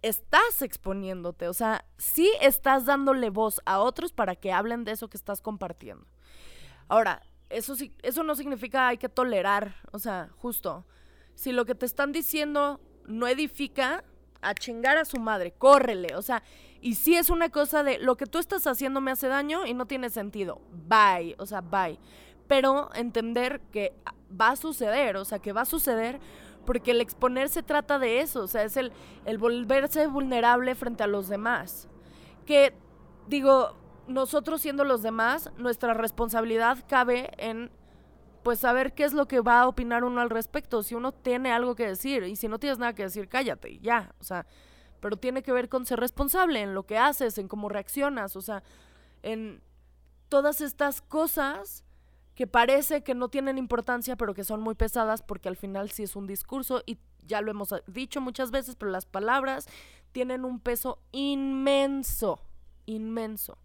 estás 0.00 0.62
exponiéndote, 0.62 1.48
o 1.48 1.52
sea, 1.52 1.84
sí 1.98 2.32
estás 2.40 2.86
dándole 2.86 3.28
voz 3.28 3.60
a 3.66 3.80
otros 3.80 4.14
para 4.14 4.36
que 4.36 4.52
hablen 4.52 4.84
de 4.84 4.92
eso 4.92 5.10
que 5.10 5.18
estás 5.18 5.42
compartiendo. 5.42 6.06
Ahora, 6.88 7.20
eso, 7.50 7.74
eso 8.02 8.22
no 8.22 8.34
significa 8.34 8.88
hay 8.88 8.98
que 8.98 9.08
tolerar, 9.08 9.76
o 9.92 9.98
sea, 9.98 10.30
justo. 10.36 10.84
Si 11.34 11.52
lo 11.52 11.64
que 11.64 11.74
te 11.74 11.86
están 11.86 12.12
diciendo 12.12 12.80
no 13.06 13.26
edifica, 13.26 14.04
a 14.40 14.54
chingar 14.54 14.96
a 14.98 15.04
su 15.04 15.18
madre, 15.18 15.52
córrele, 15.52 16.14
o 16.14 16.22
sea, 16.22 16.42
y 16.80 16.94
si 16.94 17.16
es 17.16 17.28
una 17.30 17.48
cosa 17.48 17.82
de 17.82 17.98
lo 17.98 18.16
que 18.16 18.26
tú 18.26 18.38
estás 18.38 18.66
haciendo 18.66 19.00
me 19.00 19.10
hace 19.10 19.28
daño 19.28 19.66
y 19.66 19.74
no 19.74 19.86
tiene 19.86 20.10
sentido, 20.10 20.60
bye, 20.88 21.34
o 21.38 21.46
sea, 21.46 21.60
bye. 21.60 21.98
Pero 22.46 22.90
entender 22.94 23.60
que 23.72 23.92
va 24.40 24.50
a 24.50 24.56
suceder, 24.56 25.16
o 25.16 25.24
sea, 25.24 25.38
que 25.38 25.52
va 25.52 25.62
a 25.62 25.66
suceder 25.66 26.20
porque 26.64 26.92
el 26.92 27.00
exponer 27.00 27.48
se 27.48 27.62
trata 27.62 27.98
de 27.98 28.20
eso, 28.20 28.42
o 28.42 28.46
sea, 28.46 28.62
es 28.62 28.76
el, 28.76 28.92
el 29.24 29.38
volverse 29.38 30.06
vulnerable 30.06 30.74
frente 30.74 31.02
a 31.02 31.06
los 31.06 31.28
demás. 31.28 31.88
Que, 32.46 32.72
digo, 33.26 33.74
nosotros 34.08 34.60
siendo 34.60 34.84
los 34.84 35.02
demás, 35.02 35.50
nuestra 35.56 35.94
responsabilidad 35.94 36.78
cabe 36.88 37.30
en 37.38 37.70
pues 38.42 38.60
saber 38.60 38.94
qué 38.94 39.04
es 39.04 39.12
lo 39.12 39.28
que 39.28 39.40
va 39.40 39.60
a 39.60 39.68
opinar 39.68 40.04
uno 40.04 40.20
al 40.20 40.30
respecto, 40.30 40.82
si 40.82 40.94
uno 40.94 41.12
tiene 41.12 41.52
algo 41.52 41.74
que 41.74 41.86
decir 41.86 42.22
y 42.22 42.36
si 42.36 42.48
no 42.48 42.58
tienes 42.58 42.78
nada 42.78 42.94
que 42.94 43.02
decir, 43.02 43.28
cállate 43.28 43.78
ya, 43.80 44.14
o 44.20 44.24
sea, 44.24 44.46
pero 45.00 45.16
tiene 45.16 45.42
que 45.42 45.52
ver 45.52 45.68
con 45.68 45.86
ser 45.86 46.00
responsable 46.00 46.60
en 46.60 46.74
lo 46.74 46.86
que 46.86 46.98
haces, 46.98 47.38
en 47.38 47.48
cómo 47.48 47.68
reaccionas, 47.68 48.36
o 48.36 48.40
sea, 48.40 48.62
en 49.22 49.62
todas 50.28 50.60
estas 50.60 51.02
cosas 51.02 51.84
que 52.34 52.46
parece 52.46 53.02
que 53.02 53.14
no 53.14 53.28
tienen 53.28 53.58
importancia, 53.58 54.16
pero 54.16 54.34
que 54.34 54.44
son 54.44 54.60
muy 54.60 54.74
pesadas 54.74 55.22
porque 55.22 55.48
al 55.48 55.56
final 55.56 55.90
sí 55.90 56.04
es 56.04 56.16
un 56.16 56.26
discurso 56.26 56.82
y 56.86 56.98
ya 57.26 57.40
lo 57.40 57.50
hemos 57.50 57.74
dicho 57.86 58.20
muchas 58.20 58.50
veces, 58.50 58.76
pero 58.76 58.90
las 58.90 59.06
palabras 59.06 59.66
tienen 60.12 60.44
un 60.44 60.60
peso 60.60 61.00
inmenso, 61.12 62.40
inmenso. 62.86 63.58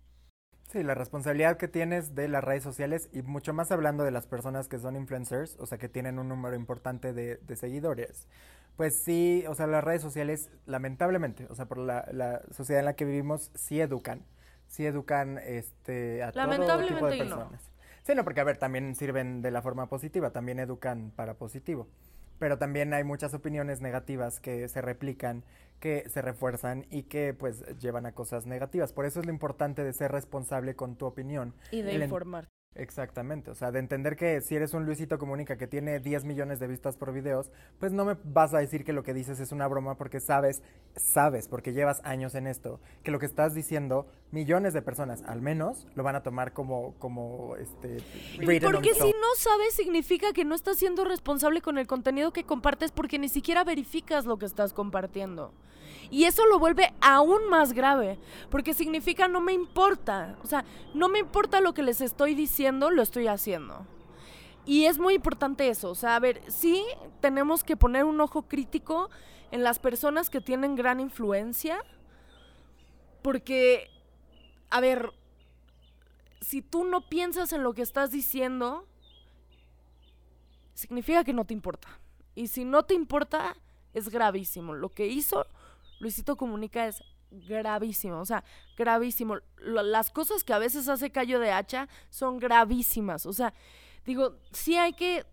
Sí, 0.74 0.82
la 0.82 0.96
responsabilidad 0.96 1.58
que 1.58 1.68
tienes 1.68 2.16
de 2.16 2.28
las 2.28 2.44
redes 2.44 2.64
sociales 2.64 3.08
y 3.14 3.22
mucho 3.22 3.54
más 3.54 3.72
hablando 3.72 4.04
de 4.04 4.10
las 4.10 4.26
personas 4.26 4.68
que 4.68 4.80
son 4.80 4.96
influencers, 4.96 5.56
o 5.60 5.68
sea, 5.68 5.78
que 5.78 5.88
tienen 5.88 6.18
un 6.18 6.28
número 6.28 6.56
importante 6.56 7.14
de, 7.14 7.56
seguidores. 7.56 8.28
Pues 8.76 9.04
sí, 9.04 9.44
o 9.48 9.54
sea, 9.54 9.68
las 9.68 9.84
redes 9.84 10.02
sociales, 10.02 10.50
lamentablemente, 10.66 11.46
o 11.52 11.54
sea, 11.54 11.66
por 11.66 11.78
la, 11.78 12.10
la 12.12 12.42
sociedad 12.50 12.80
en 12.80 12.86
la 12.86 12.96
que 12.96 13.06
vivimos, 13.06 13.52
sí 13.54 13.80
educan, 13.80 14.26
sí 14.68 14.84
educan 14.84 15.38
este, 15.38 16.24
a 16.24 16.32
todo 16.32 16.88
tipo 16.88 17.06
de 17.06 17.20
personas. 17.20 17.70
Sí, 18.02 18.16
no, 18.16 18.24
porque 18.24 18.42
a 18.42 18.44
ver, 18.44 18.58
también 18.58 18.96
sirven 18.96 19.44
de 19.44 19.52
la 19.52 19.62
forma 19.62 19.86
positiva, 19.86 20.32
también 20.32 20.58
educan 20.58 21.12
para 21.16 21.36
positivo 21.36 21.88
pero 22.44 22.58
también 22.58 22.94
hay 22.94 23.06
muchas 23.06 23.34
opiniones 23.34 23.80
negativas 23.80 24.42
que 24.42 24.68
se 24.68 24.82
replican, 24.82 25.46
que 25.84 26.10
se 26.10 26.22
refuerzan 26.22 26.86
y 26.90 27.04
que 27.04 27.34
pues 27.34 27.62
llevan 27.78 28.06
a 28.06 28.14
cosas 28.14 28.46
negativas. 28.46 28.94
Por 28.94 29.06
eso 29.06 29.20
es 29.20 29.26
lo 29.26 29.34
importante 29.34 29.84
de 29.84 29.92
ser 29.92 30.14
responsable 30.14 30.78
con 30.78 30.96
tu 30.96 31.06
opinión. 31.06 31.56
Y 31.72 31.82
de 31.82 31.96
informar. 31.96 32.48
Exactamente, 32.76 33.52
o 33.52 33.56
sea, 33.56 33.72
de 33.72 33.78
entender 33.78 34.16
que 34.16 34.42
si 34.42 34.56
eres 34.56 34.74
un 34.74 34.86
Luisito 34.86 35.20
Comunica 35.20 35.58
que 35.58 35.68
tiene 35.68 36.00
10 36.00 36.26
millones 36.26 36.60
de 36.60 36.66
vistas 36.66 36.98
por 36.98 37.14
videos, 37.14 37.52
pues 37.80 37.92
no 37.92 38.04
me 38.04 38.18
vas 38.24 38.54
a 38.56 38.58
decir 38.58 38.84
que 38.84 38.94
lo 38.94 39.04
que 39.04 39.14
dices 39.14 39.40
es 39.40 39.52
una 39.52 39.68
broma 39.68 39.96
porque 39.96 40.20
sabes, 40.20 40.64
sabes, 40.96 41.48
porque 41.48 41.74
llevas 41.74 42.02
años 42.04 42.34
en 42.34 42.48
esto, 42.48 42.80
que 43.04 43.12
lo 43.12 43.20
que 43.20 43.28
estás 43.28 43.54
diciendo, 43.54 44.08
millones 44.32 44.74
de 44.74 44.82
personas 44.82 45.22
al 45.28 45.42
menos 45.42 45.86
lo 45.94 46.02
van 46.02 46.16
a 46.16 46.24
tomar 46.24 46.54
como, 46.54 46.96
como, 46.98 47.56
este... 47.58 47.98
Porque 48.60 48.96
si 48.96 49.12
no 49.12 49.28
sabes 49.38 49.76
significa 49.76 50.34
que 50.34 50.44
no 50.44 50.56
estás 50.56 50.78
siendo 50.78 51.04
responsable 51.04 51.62
con 51.62 51.78
el 51.78 51.86
contenido 51.86 52.34
que 52.34 52.44
compartes 52.44 52.92
porque 52.92 53.20
ni 53.20 53.30
siquiera 53.30 53.64
verificas 53.64 54.26
lo 54.26 54.38
que 54.38 54.48
estás 54.48 54.74
compartiendo. 54.74 55.54
Y 56.10 56.26
eso 56.26 56.46
lo 56.46 56.60
vuelve 56.60 56.94
aún 57.02 57.50
más 57.50 57.74
grave, 57.74 58.20
porque 58.50 58.74
significa 58.74 59.28
no 59.28 59.42
me 59.42 59.54
importa. 59.54 60.38
O 60.44 60.48
sea, 60.48 60.66
no 60.94 61.10
me 61.10 61.20
importa 61.20 61.62
lo 61.62 61.74
que 61.74 61.84
les 61.84 62.02
estoy 62.02 62.36
diciendo, 62.36 62.90
lo 62.90 63.02
estoy 63.02 63.28
haciendo. 63.28 63.86
Y 64.66 64.86
es 64.86 64.98
muy 64.98 65.16
importante 65.16 65.68
eso. 65.70 65.90
O 65.90 65.96
sea, 65.96 66.16
a 66.16 66.20
ver, 66.20 66.42
sí 66.48 66.84
tenemos 67.20 67.64
que 67.64 67.78
poner 67.78 68.06
un 68.06 68.22
ojo 68.22 68.44
crítico 68.44 69.10
en 69.52 69.64
las 69.64 69.80
personas 69.80 70.30
que 70.30 70.42
tienen 70.42 70.76
gran 70.76 71.00
influencia, 71.00 71.84
porque, 73.22 73.90
a 74.70 74.80
ver, 74.80 75.12
si 76.42 76.62
tú 76.62 76.84
no 76.86 77.08
piensas 77.08 77.54
en 77.54 77.64
lo 77.64 77.74
que 77.74 77.82
estás 77.82 78.12
diciendo, 78.12 78.88
significa 80.74 81.24
que 81.24 81.34
no 81.34 81.46
te 81.46 81.54
importa. 81.54 82.00
Y 82.36 82.48
si 82.48 82.66
no 82.66 82.84
te 82.84 82.94
importa, 82.94 83.56
es 83.94 84.10
gravísimo. 84.10 84.74
Lo 84.74 84.90
que 84.90 85.08
hizo 85.08 85.46
Luisito 86.04 86.36
Comunica 86.36 86.86
es 86.86 87.02
gravísimo, 87.32 88.20
o 88.20 88.26
sea, 88.26 88.44
gravísimo. 88.78 89.38
las 89.58 90.12
cosas 90.12 90.44
que 90.44 90.54
a 90.54 90.60
veces 90.60 90.88
hace 90.90 91.12
Cayo 91.12 91.40
de 91.40 91.52
Hacha 91.52 91.88
son 92.10 92.38
gravísimas, 92.38 93.26
o 93.26 93.34
sea, 93.34 93.54
digo, 94.06 94.36
sí 94.52 94.76
hay 94.76 94.94
que, 94.94 95.26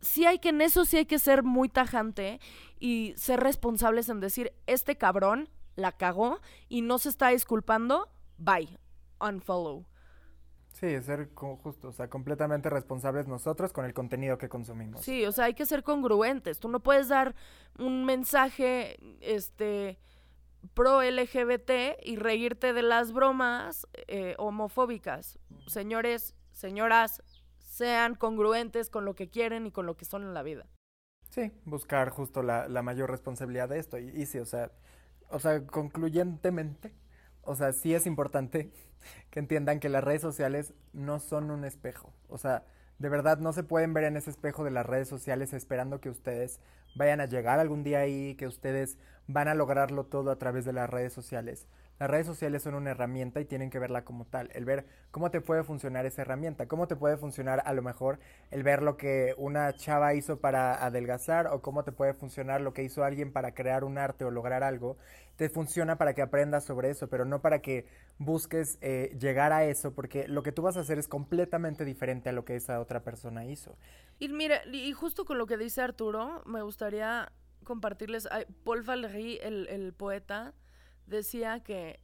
sí 0.00 0.26
hay 0.26 0.38
que 0.38 0.50
en 0.50 0.60
eso 0.60 0.84
sí 0.84 0.98
hay 0.98 1.06
que 1.06 1.18
ser 1.18 1.42
muy 1.42 1.68
tajante 1.68 2.38
y 2.78 3.14
ser 3.16 3.40
responsables 3.40 4.08
en 4.10 4.20
decir, 4.20 4.52
este 4.66 4.96
cabrón 4.96 5.48
la 5.74 5.92
cagó 5.92 6.38
y 6.68 6.82
no 6.82 6.98
se 6.98 7.08
está 7.08 7.28
disculpando, 7.28 8.08
bye, 8.36 8.78
unfollow. 9.18 9.86
Sí, 10.72 11.00
ser 11.02 11.30
justo, 11.34 11.88
o 11.88 11.92
sea, 11.92 12.08
completamente 12.08 12.70
responsables 12.70 13.26
nosotros 13.26 13.72
con 13.72 13.84
el 13.84 13.92
contenido 13.92 14.38
que 14.38 14.48
consumimos. 14.48 15.00
Sí, 15.00 15.26
o 15.26 15.32
sea, 15.32 15.46
hay 15.46 15.54
que 15.54 15.66
ser 15.66 15.82
congruentes. 15.82 16.60
Tú 16.60 16.68
no 16.68 16.80
puedes 16.80 17.08
dar 17.08 17.34
un 17.78 18.04
mensaje, 18.04 18.98
este, 19.20 19.98
pro 20.74 21.02
LGBT 21.02 21.98
y 22.02 22.16
reírte 22.16 22.72
de 22.72 22.82
las 22.82 23.12
bromas 23.12 23.86
eh, 24.08 24.34
homofóbicas. 24.38 25.38
Señores, 25.66 26.34
señoras, 26.52 27.22
sean 27.58 28.14
congruentes 28.14 28.90
con 28.90 29.04
lo 29.04 29.14
que 29.14 29.28
quieren 29.28 29.66
y 29.66 29.72
con 29.72 29.86
lo 29.86 29.96
que 29.96 30.04
son 30.04 30.22
en 30.22 30.34
la 30.34 30.42
vida. 30.42 30.66
Sí, 31.30 31.52
buscar 31.64 32.10
justo 32.10 32.42
la, 32.42 32.68
la 32.68 32.82
mayor 32.82 33.10
responsabilidad 33.10 33.68
de 33.68 33.78
esto. 33.78 33.98
Y, 33.98 34.08
y 34.08 34.26
sí, 34.26 34.38
o 34.38 34.44
sea, 34.44 34.72
o 35.28 35.38
sea, 35.38 35.64
concluyentemente, 35.66 36.92
o 37.42 37.54
sea, 37.54 37.72
sí 37.72 37.94
es 37.94 38.06
importante 38.06 38.72
que 39.30 39.38
entiendan 39.38 39.80
que 39.80 39.88
las 39.88 40.04
redes 40.04 40.22
sociales 40.22 40.74
no 40.92 41.20
son 41.20 41.50
un 41.50 41.64
espejo. 41.64 42.12
O 42.28 42.38
sea, 42.38 42.64
de 43.00 43.08
verdad 43.08 43.38
no 43.38 43.52
se 43.54 43.62
pueden 43.64 43.94
ver 43.94 44.04
en 44.04 44.16
ese 44.16 44.30
espejo 44.30 44.62
de 44.62 44.70
las 44.70 44.84
redes 44.84 45.08
sociales 45.08 45.54
esperando 45.54 46.00
que 46.00 46.10
ustedes 46.10 46.60
vayan 46.94 47.20
a 47.20 47.26
llegar 47.26 47.58
algún 47.58 47.82
día 47.82 48.00
ahí, 48.00 48.34
que 48.34 48.46
ustedes 48.46 48.98
van 49.26 49.48
a 49.48 49.54
lograrlo 49.54 50.04
todo 50.04 50.30
a 50.30 50.36
través 50.36 50.66
de 50.66 50.74
las 50.74 50.88
redes 50.88 51.14
sociales. 51.14 51.66
Las 52.00 52.08
redes 52.08 52.26
sociales 52.26 52.62
son 52.62 52.74
una 52.74 52.92
herramienta 52.92 53.42
y 53.42 53.44
tienen 53.44 53.68
que 53.68 53.78
verla 53.78 54.04
como 54.04 54.24
tal, 54.24 54.48
el 54.54 54.64
ver 54.64 54.86
cómo 55.10 55.30
te 55.30 55.42
puede 55.42 55.64
funcionar 55.64 56.06
esa 56.06 56.22
herramienta, 56.22 56.66
cómo 56.66 56.88
te 56.88 56.96
puede 56.96 57.18
funcionar 57.18 57.62
a 57.66 57.74
lo 57.74 57.82
mejor 57.82 58.18
el 58.50 58.62
ver 58.62 58.80
lo 58.80 58.96
que 58.96 59.34
una 59.36 59.70
chava 59.74 60.14
hizo 60.14 60.40
para 60.40 60.82
adelgazar 60.82 61.48
o 61.48 61.60
cómo 61.60 61.84
te 61.84 61.92
puede 61.92 62.14
funcionar 62.14 62.62
lo 62.62 62.72
que 62.72 62.82
hizo 62.84 63.04
alguien 63.04 63.34
para 63.34 63.52
crear 63.52 63.84
un 63.84 63.98
arte 63.98 64.24
o 64.24 64.30
lograr 64.30 64.62
algo, 64.62 64.96
te 65.36 65.50
funciona 65.50 65.98
para 65.98 66.14
que 66.14 66.22
aprendas 66.22 66.64
sobre 66.64 66.88
eso, 66.88 67.08
pero 67.08 67.26
no 67.26 67.42
para 67.42 67.60
que 67.60 67.84
busques 68.16 68.78
eh, 68.80 69.14
llegar 69.20 69.52
a 69.52 69.64
eso, 69.66 69.92
porque 69.94 70.26
lo 70.26 70.42
que 70.42 70.52
tú 70.52 70.62
vas 70.62 70.78
a 70.78 70.80
hacer 70.80 70.98
es 70.98 71.06
completamente 71.06 71.84
diferente 71.84 72.30
a 72.30 72.32
lo 72.32 72.46
que 72.46 72.56
esa 72.56 72.80
otra 72.80 73.00
persona 73.00 73.44
hizo. 73.44 73.76
Y 74.18 74.30
mira, 74.30 74.62
y 74.72 74.90
justo 74.92 75.26
con 75.26 75.36
lo 75.36 75.44
que 75.44 75.58
dice 75.58 75.82
Arturo, 75.82 76.42
me 76.46 76.62
gustaría 76.62 77.30
compartirles, 77.64 78.26
Paul 78.64 78.84
Valéry, 78.84 79.38
el, 79.42 79.66
el 79.68 79.92
poeta, 79.92 80.54
decía 81.10 81.60
que 81.60 82.00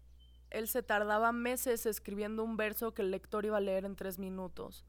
él 0.51 0.69
se 0.69 0.83
tardaba 0.83 1.33
meses 1.33 1.87
escribiendo 1.87 2.45
un 2.45 2.57
verso 2.57 2.95
que 2.95 3.03
el 3.03 3.11
lector 3.11 3.45
iba 3.45 3.57
a 3.57 3.61
leer 3.61 3.85
en 3.85 3.97
tres 3.97 4.19
minutos. 4.19 4.85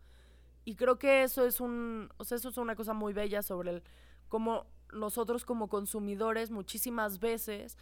Y 0.65 0.75
creo 0.75 0.99
que 0.99 1.23
eso 1.23 1.45
es 1.45 1.62
un, 1.62 2.10
o 2.17 2.23
sea, 2.23 2.38
eso 2.38 2.49
es 2.49 2.58
una 2.58 2.75
cosa 2.75 2.93
muy 2.93 3.13
bella 3.13 3.41
sobre 3.41 3.71
el 3.71 3.84
cómo 4.27 4.65
nosotros 4.91 5.45
como 5.45 5.69
consumidores 5.69 6.51
muchísimas 6.51 7.19
veces 7.19 7.77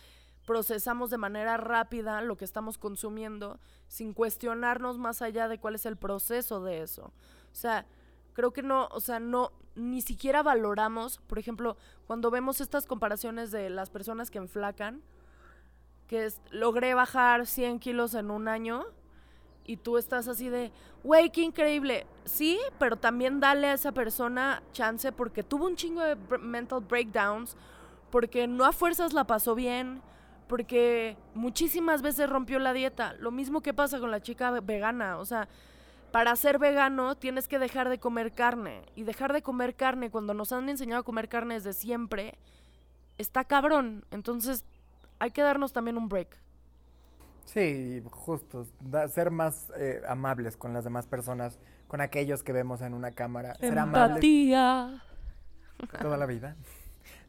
procesamos 0.46 1.10
de 1.10 1.18
manera 1.18 1.58
rápida 1.58 2.22
lo 2.22 2.38
que 2.38 2.46
estamos 2.46 2.78
consumiendo 2.78 3.60
sin 3.88 4.14
cuestionarnos 4.14 4.98
más 4.98 5.22
allá 5.22 5.48
de 5.48 5.60
cuál 5.60 5.76
es 5.76 5.86
el 5.86 5.98
proceso 5.98 6.64
de 6.64 6.84
eso. 6.84 7.06
O 7.52 7.56
sea, 7.56 7.86
creo 8.34 8.54
que 8.54 8.62
no, 8.62 8.88
o 8.92 9.00
sea, 9.00 9.20
no, 9.20 9.52
ni 9.76 10.02
siquiera 10.02 10.44
valoramos, 10.44 11.18
por 11.28 11.40
ejemplo, 11.40 11.78
cuando 12.06 12.30
vemos 12.30 12.62
estas 12.62 12.86
comparaciones 12.86 13.52
de 13.52 13.70
las 13.70 13.90
personas 13.90 14.30
que 14.30 14.38
enflacan, 14.38 15.02
que 16.08 16.28
logré 16.52 16.94
bajar 16.94 17.46
100 17.46 17.80
kilos 17.80 18.14
en 18.14 18.32
un 18.32 18.48
año 18.48 18.86
y 19.66 19.78
tú 19.78 19.98
estás 19.98 20.28
así 20.28 20.50
de, 20.50 20.72
güey, 21.04 21.32
qué 21.32 21.42
increíble. 21.42 22.06
Sí, 22.26 22.60
pero 22.80 22.98
también 22.98 23.40
dale 23.40 23.68
a 23.68 23.74
esa 23.74 23.92
persona 23.92 24.62
chance 24.72 25.12
porque 25.12 25.44
tuvo 25.44 25.66
un 25.66 25.76
chingo 25.76 26.02
de 26.02 26.16
mental 26.38 26.82
breakdowns, 26.82 27.58
porque 28.12 28.48
no 28.48 28.66
a 28.66 28.72
fuerzas 28.72 29.14
la 29.14 29.26
pasó 29.26 29.56
bien, 29.56 30.02
porque 30.48 31.18
muchísimas 31.34 32.02
veces 32.02 32.30
rompió 32.30 32.60
la 32.60 32.74
dieta. 32.74 33.14
Lo 33.20 33.32
mismo 33.32 33.62
que 33.62 33.74
pasa 33.74 34.00
con 34.00 34.12
la 34.12 34.22
chica 34.22 34.52
vegana, 34.62 35.18
o 35.18 35.26
sea, 35.26 35.48
para 36.12 36.36
ser 36.36 36.60
vegano 36.60 37.16
tienes 37.16 37.48
que 37.48 37.60
dejar 37.60 37.90
de 37.90 38.00
comer 38.00 38.32
carne 38.32 38.86
y 38.96 39.04
dejar 39.04 39.34
de 39.34 39.42
comer 39.42 39.76
carne 39.76 40.12
cuando 40.12 40.34
nos 40.34 40.52
han 40.52 40.70
enseñado 40.70 41.02
a 41.02 41.04
comer 41.04 41.28
carne 41.28 41.56
desde 41.56 41.74
siempre 41.74 42.38
está 43.18 43.44
cabrón. 43.44 44.06
Entonces 44.12 44.64
hay 45.20 45.32
que 45.32 45.42
darnos 45.42 45.74
también 45.74 45.98
un 45.98 46.10
break. 46.10 46.38
Sí, 47.46 48.04
justo, 48.10 48.66
ser 49.10 49.32
más 49.32 49.72
eh, 49.78 50.02
amables 50.08 50.58
con 50.58 50.74
las 50.74 50.84
demás 50.84 51.06
personas 51.06 51.60
con 51.88 52.02
aquellos 52.02 52.42
que 52.42 52.52
vemos 52.52 52.82
en 52.82 52.94
una 52.94 53.12
cámara. 53.12 53.56
Ser 53.56 53.78
amables 53.78 54.18
Empatía. 54.18 55.04
toda 56.02 56.18
la 56.18 56.26
vida. 56.26 56.56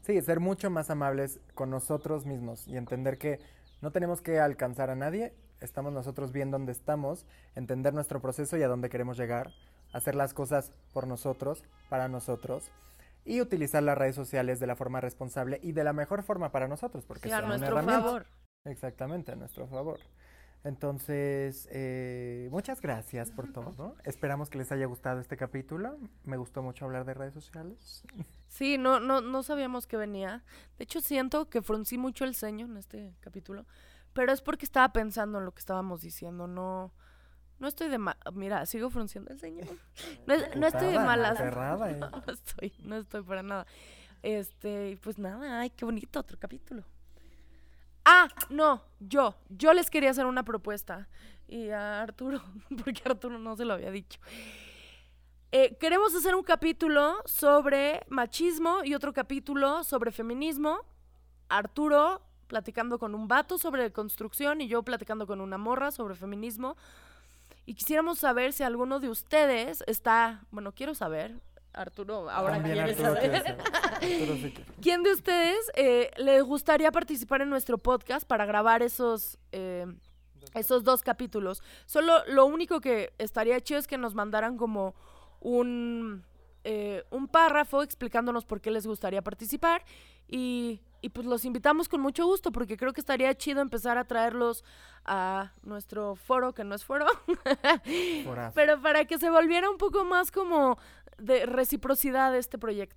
Sí, 0.03 0.21
ser 0.23 0.41
mucho 0.41 0.71
más 0.71 0.89
amables 0.89 1.41
con 1.55 1.69
nosotros 1.69 2.25
mismos 2.25 2.67
y 2.67 2.77
entender 2.77 3.19
que 3.19 3.41
no 3.83 3.91
tenemos 3.91 4.23
que 4.23 4.41
alcanzar 4.41 4.89
a 4.89 4.95
nadie, 4.95 5.35
estamos 5.61 5.93
nosotros 5.93 6.33
bien 6.33 6.51
donde 6.51 6.73
estamos, 6.73 7.27
entender 7.55 7.93
nuestro 7.93 8.21
proceso 8.21 8.57
y 8.57 8.63
a 8.63 8.69
dónde 8.69 8.89
queremos 8.89 9.19
llegar, 9.19 9.51
hacer 9.93 10.15
las 10.15 10.33
cosas 10.33 10.73
por 10.95 11.07
nosotros, 11.07 11.63
para 11.91 12.09
nosotros 12.09 12.71
y 13.27 13.41
utilizar 13.41 13.83
las 13.83 13.99
redes 13.99 14.15
sociales 14.15 14.61
de 14.61 14.67
la 14.67 14.77
forma 14.77 15.01
responsable 15.01 15.59
y 15.63 15.73
de 15.73 15.85
la 15.85 15.93
mejor 15.93 16.23
forma 16.23 16.53
para 16.53 16.69
nosotros, 16.69 17.05
porque 17.05 17.29
Sí, 17.29 17.35
a 17.35 17.41
son 17.41 17.47
una 17.47 17.59
nuestro 17.59 17.83
favor. 17.83 18.27
Exactamente, 18.65 19.33
a 19.33 19.37
nuestro 19.37 19.67
favor. 19.67 19.99
Entonces, 20.65 21.69
eh, 21.71 22.49
muchas 22.51 22.81
gracias 22.81 23.31
por 23.31 23.53
todo. 23.53 23.95
Esperamos 24.05 24.51
que 24.51 24.59
les 24.59 24.73
haya 24.73 24.87
gustado 24.87 25.21
este 25.21 25.37
capítulo. 25.37 25.97
Me 26.25 26.37
gustó 26.37 26.63
mucho 26.63 26.85
hablar 26.87 27.05
de 27.05 27.15
redes 27.15 27.35
sociales. 27.35 28.03
Sí, 28.49 28.77
no, 28.79 28.99
no, 28.99 29.21
no 29.21 29.43
sabíamos 29.43 29.87
que 29.87 29.97
venía. 29.97 30.43
De 30.79 30.85
hecho, 30.85 31.01
siento 31.01 31.49
que 31.51 31.63
fruncí 31.63 31.99
mucho 31.99 32.25
el 32.25 32.35
ceño 32.35 32.67
en 32.67 32.77
este 32.79 33.15
capítulo. 33.21 33.67
Pero 34.13 34.33
es 34.33 34.41
porque 34.41 34.65
estaba 34.65 34.93
pensando 34.93 35.39
en 35.39 35.45
lo 35.45 35.53
que 35.53 35.61
estábamos 35.61 36.01
diciendo. 36.01 36.49
No, 36.49 36.93
no 37.59 37.69
estoy 37.69 37.89
de 37.89 37.99
mal. 37.99 38.17
Mira, 38.33 38.65
sigo 38.67 38.91
frunciendo 38.91 39.31
el 39.33 39.39
ceño. 39.41 39.65
No, 40.27 40.35
es- 40.35 40.57
no 40.57 40.67
estoy 40.67 40.89
de 40.93 40.99
malas. 40.99 41.33
aferrada, 41.33 41.91
eh. 41.91 41.97
No, 41.97 42.11
no 42.27 42.33
estoy, 42.33 42.73
no 42.81 42.97
estoy 42.97 43.23
para 43.23 43.43
nada. 43.43 43.67
Este, 44.23 44.99
pues 45.03 45.19
nada, 45.19 45.61
ay, 45.61 45.71
qué 45.71 45.85
bonito 45.85 46.21
otro 46.21 46.39
capítulo. 46.39 46.83
Ah, 48.05 48.29
no, 48.51 48.83
yo, 49.01 49.35
yo 49.49 49.73
les 49.73 49.91
quería 49.91 50.11
hacer 50.11 50.27
una 50.27 50.45
propuesta. 50.45 51.09
Y 51.49 51.71
a 51.71 52.03
Arturo, 52.03 52.41
porque 52.85 53.03
Arturo 53.05 53.39
no 53.39 53.57
se 53.57 53.65
lo 53.65 53.75
había 53.75 53.91
dicho. 53.91 54.19
Eh, 55.53 55.77
queremos 55.79 56.15
hacer 56.15 56.35
un 56.35 56.43
capítulo 56.43 57.17
sobre 57.25 58.01
machismo 58.09 58.83
y 58.85 58.95
otro 58.95 59.13
capítulo 59.13 59.85
sobre 59.85 60.11
feminismo. 60.11 60.81
Arturo 61.49 62.23
platicando 62.49 62.99
con 62.99 63.15
un 63.15 63.27
vato 63.29 63.59
sobre 63.59 63.93
construcción 63.93 64.61
y 64.61 64.69
yo 64.69 64.83
platicando 64.83 65.27
con 65.27 65.41
una 65.41 65.57
morra 65.59 65.91
sobre 65.93 66.15
feminismo. 66.15 66.77
Y 67.67 67.75
quisiéramos 67.75 68.21
saber 68.21 68.53
si 68.53 68.63
alguno 68.63 69.01
de 69.01 69.09
ustedes 69.09 69.83
está, 69.89 70.45
bueno, 70.53 70.73
quiero 70.73 70.95
saber, 70.95 71.35
Arturo, 71.73 72.31
ahora 72.31 72.63
quiere 72.63 72.95
saber. 72.95 73.57
sí. 74.01 74.55
¿Quién 74.81 75.03
de 75.03 75.13
ustedes 75.13 75.59
eh, 75.75 76.11
les 76.17 76.43
gustaría 76.43 76.91
participar 76.93 77.43
en 77.43 77.51
nuestro 77.51 77.77
podcast 77.77 78.27
para 78.27 78.47
grabar 78.47 78.83
esos, 78.83 79.39
eh, 79.53 79.87
esos 80.55 80.85
dos 80.85 81.03
capítulos? 81.03 81.63
Solo 81.85 82.25
lo 82.29 82.47
único 82.47 82.81
que 82.81 83.13
estaría 83.19 83.61
chido 83.61 83.81
es 83.81 83.87
que 83.87 83.99
nos 83.99 84.15
mandaran 84.15 84.57
como 84.57 84.95
un, 85.41 86.25
eh, 86.65 87.05
un 87.11 87.29
párrafo 87.29 87.83
explicándonos 87.83 88.45
por 88.45 88.61
qué 88.61 88.71
les 88.71 88.87
gustaría 88.87 89.23
participar 89.23 89.85
y, 90.29 90.81
y 91.07 91.09
pues 91.09 91.25
los 91.25 91.45
invitamos 91.45 91.89
con 91.89 92.01
mucho 92.01 92.27
gusto 92.27 92.51
porque 92.51 92.77
creo 92.77 92.93
que 92.93 93.01
estaría 93.01 93.33
chido 93.37 93.61
empezar 93.63 93.97
a 93.97 94.07
traerlos 94.07 94.65
a 95.05 95.53
nuestro 95.63 96.17
foro, 96.17 96.53
que 96.53 96.65
no 96.65 96.75
es 96.75 96.85
foro, 96.85 97.07
pero 98.57 98.83
para 98.83 99.05
que 99.05 99.17
se 99.17 99.31
volviera 99.31 99.71
un 99.71 99.79
poco 99.79 100.05
más 100.05 100.33
como 100.33 100.79
de 101.19 101.47
reciprocidad 101.47 102.33
de 102.33 102.39
este 102.39 102.59
proyecto. 102.59 102.97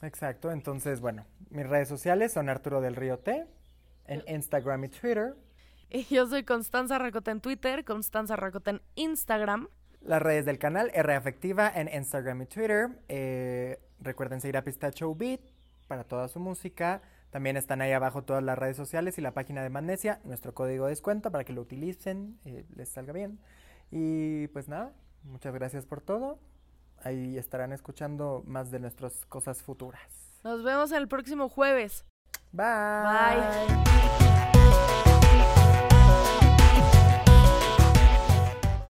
Exacto, 0.00 0.50
entonces, 0.50 1.02
bueno, 1.02 1.26
mis 1.50 1.68
redes 1.68 1.88
sociales 1.88 2.32
son 2.32 2.48
Arturo 2.48 2.80
del 2.80 2.96
Río 2.96 3.18
T, 3.18 3.46
en 4.06 4.24
Instagram 4.28 4.84
y 4.84 4.88
Twitter. 4.88 5.36
Y 5.90 6.04
yo 6.04 6.26
soy 6.26 6.42
Constanza 6.42 6.98
Racota 6.98 7.32
en 7.32 7.42
Twitter, 7.42 7.84
Constanza 7.84 8.36
Racota 8.36 8.70
en 8.70 8.82
Instagram. 8.94 9.68
Las 10.00 10.22
redes 10.22 10.46
del 10.46 10.58
canal, 10.58 10.90
R 10.94 11.14
Afectiva 11.14 11.70
en 11.74 11.92
Instagram 11.92 12.40
y 12.40 12.46
Twitter. 12.46 12.88
Eh, 13.08 13.78
recuerden 14.00 14.40
seguir 14.40 14.56
a 14.56 14.64
Pistacho 14.64 15.14
Beat 15.14 15.42
para 15.86 16.04
toda 16.04 16.28
su 16.28 16.40
música. 16.40 17.02
También 17.30 17.56
están 17.56 17.80
ahí 17.82 17.92
abajo 17.92 18.22
todas 18.22 18.42
las 18.42 18.58
redes 18.58 18.76
sociales 18.76 19.18
y 19.18 19.20
la 19.20 19.34
página 19.34 19.62
de 19.62 19.70
Magnesia, 19.70 20.20
nuestro 20.24 20.54
código 20.54 20.86
de 20.86 20.90
descuento 20.90 21.30
para 21.30 21.44
que 21.44 21.52
lo 21.52 21.62
utilicen, 21.62 22.38
eh, 22.44 22.64
les 22.74 22.88
salga 22.88 23.12
bien. 23.12 23.38
Y 23.90 24.48
pues 24.48 24.68
nada, 24.68 24.92
muchas 25.24 25.52
gracias 25.54 25.86
por 25.86 26.00
todo. 26.00 26.38
Ahí 27.02 27.36
estarán 27.36 27.72
escuchando 27.72 28.42
más 28.46 28.70
de 28.70 28.80
nuestras 28.80 29.26
cosas 29.26 29.62
futuras. 29.62 30.40
Nos 30.44 30.62
vemos 30.62 30.92
el 30.92 31.08
próximo 31.08 31.48
jueves. 31.48 32.04
Bye. 32.52 32.66
Bye. 32.66 34.35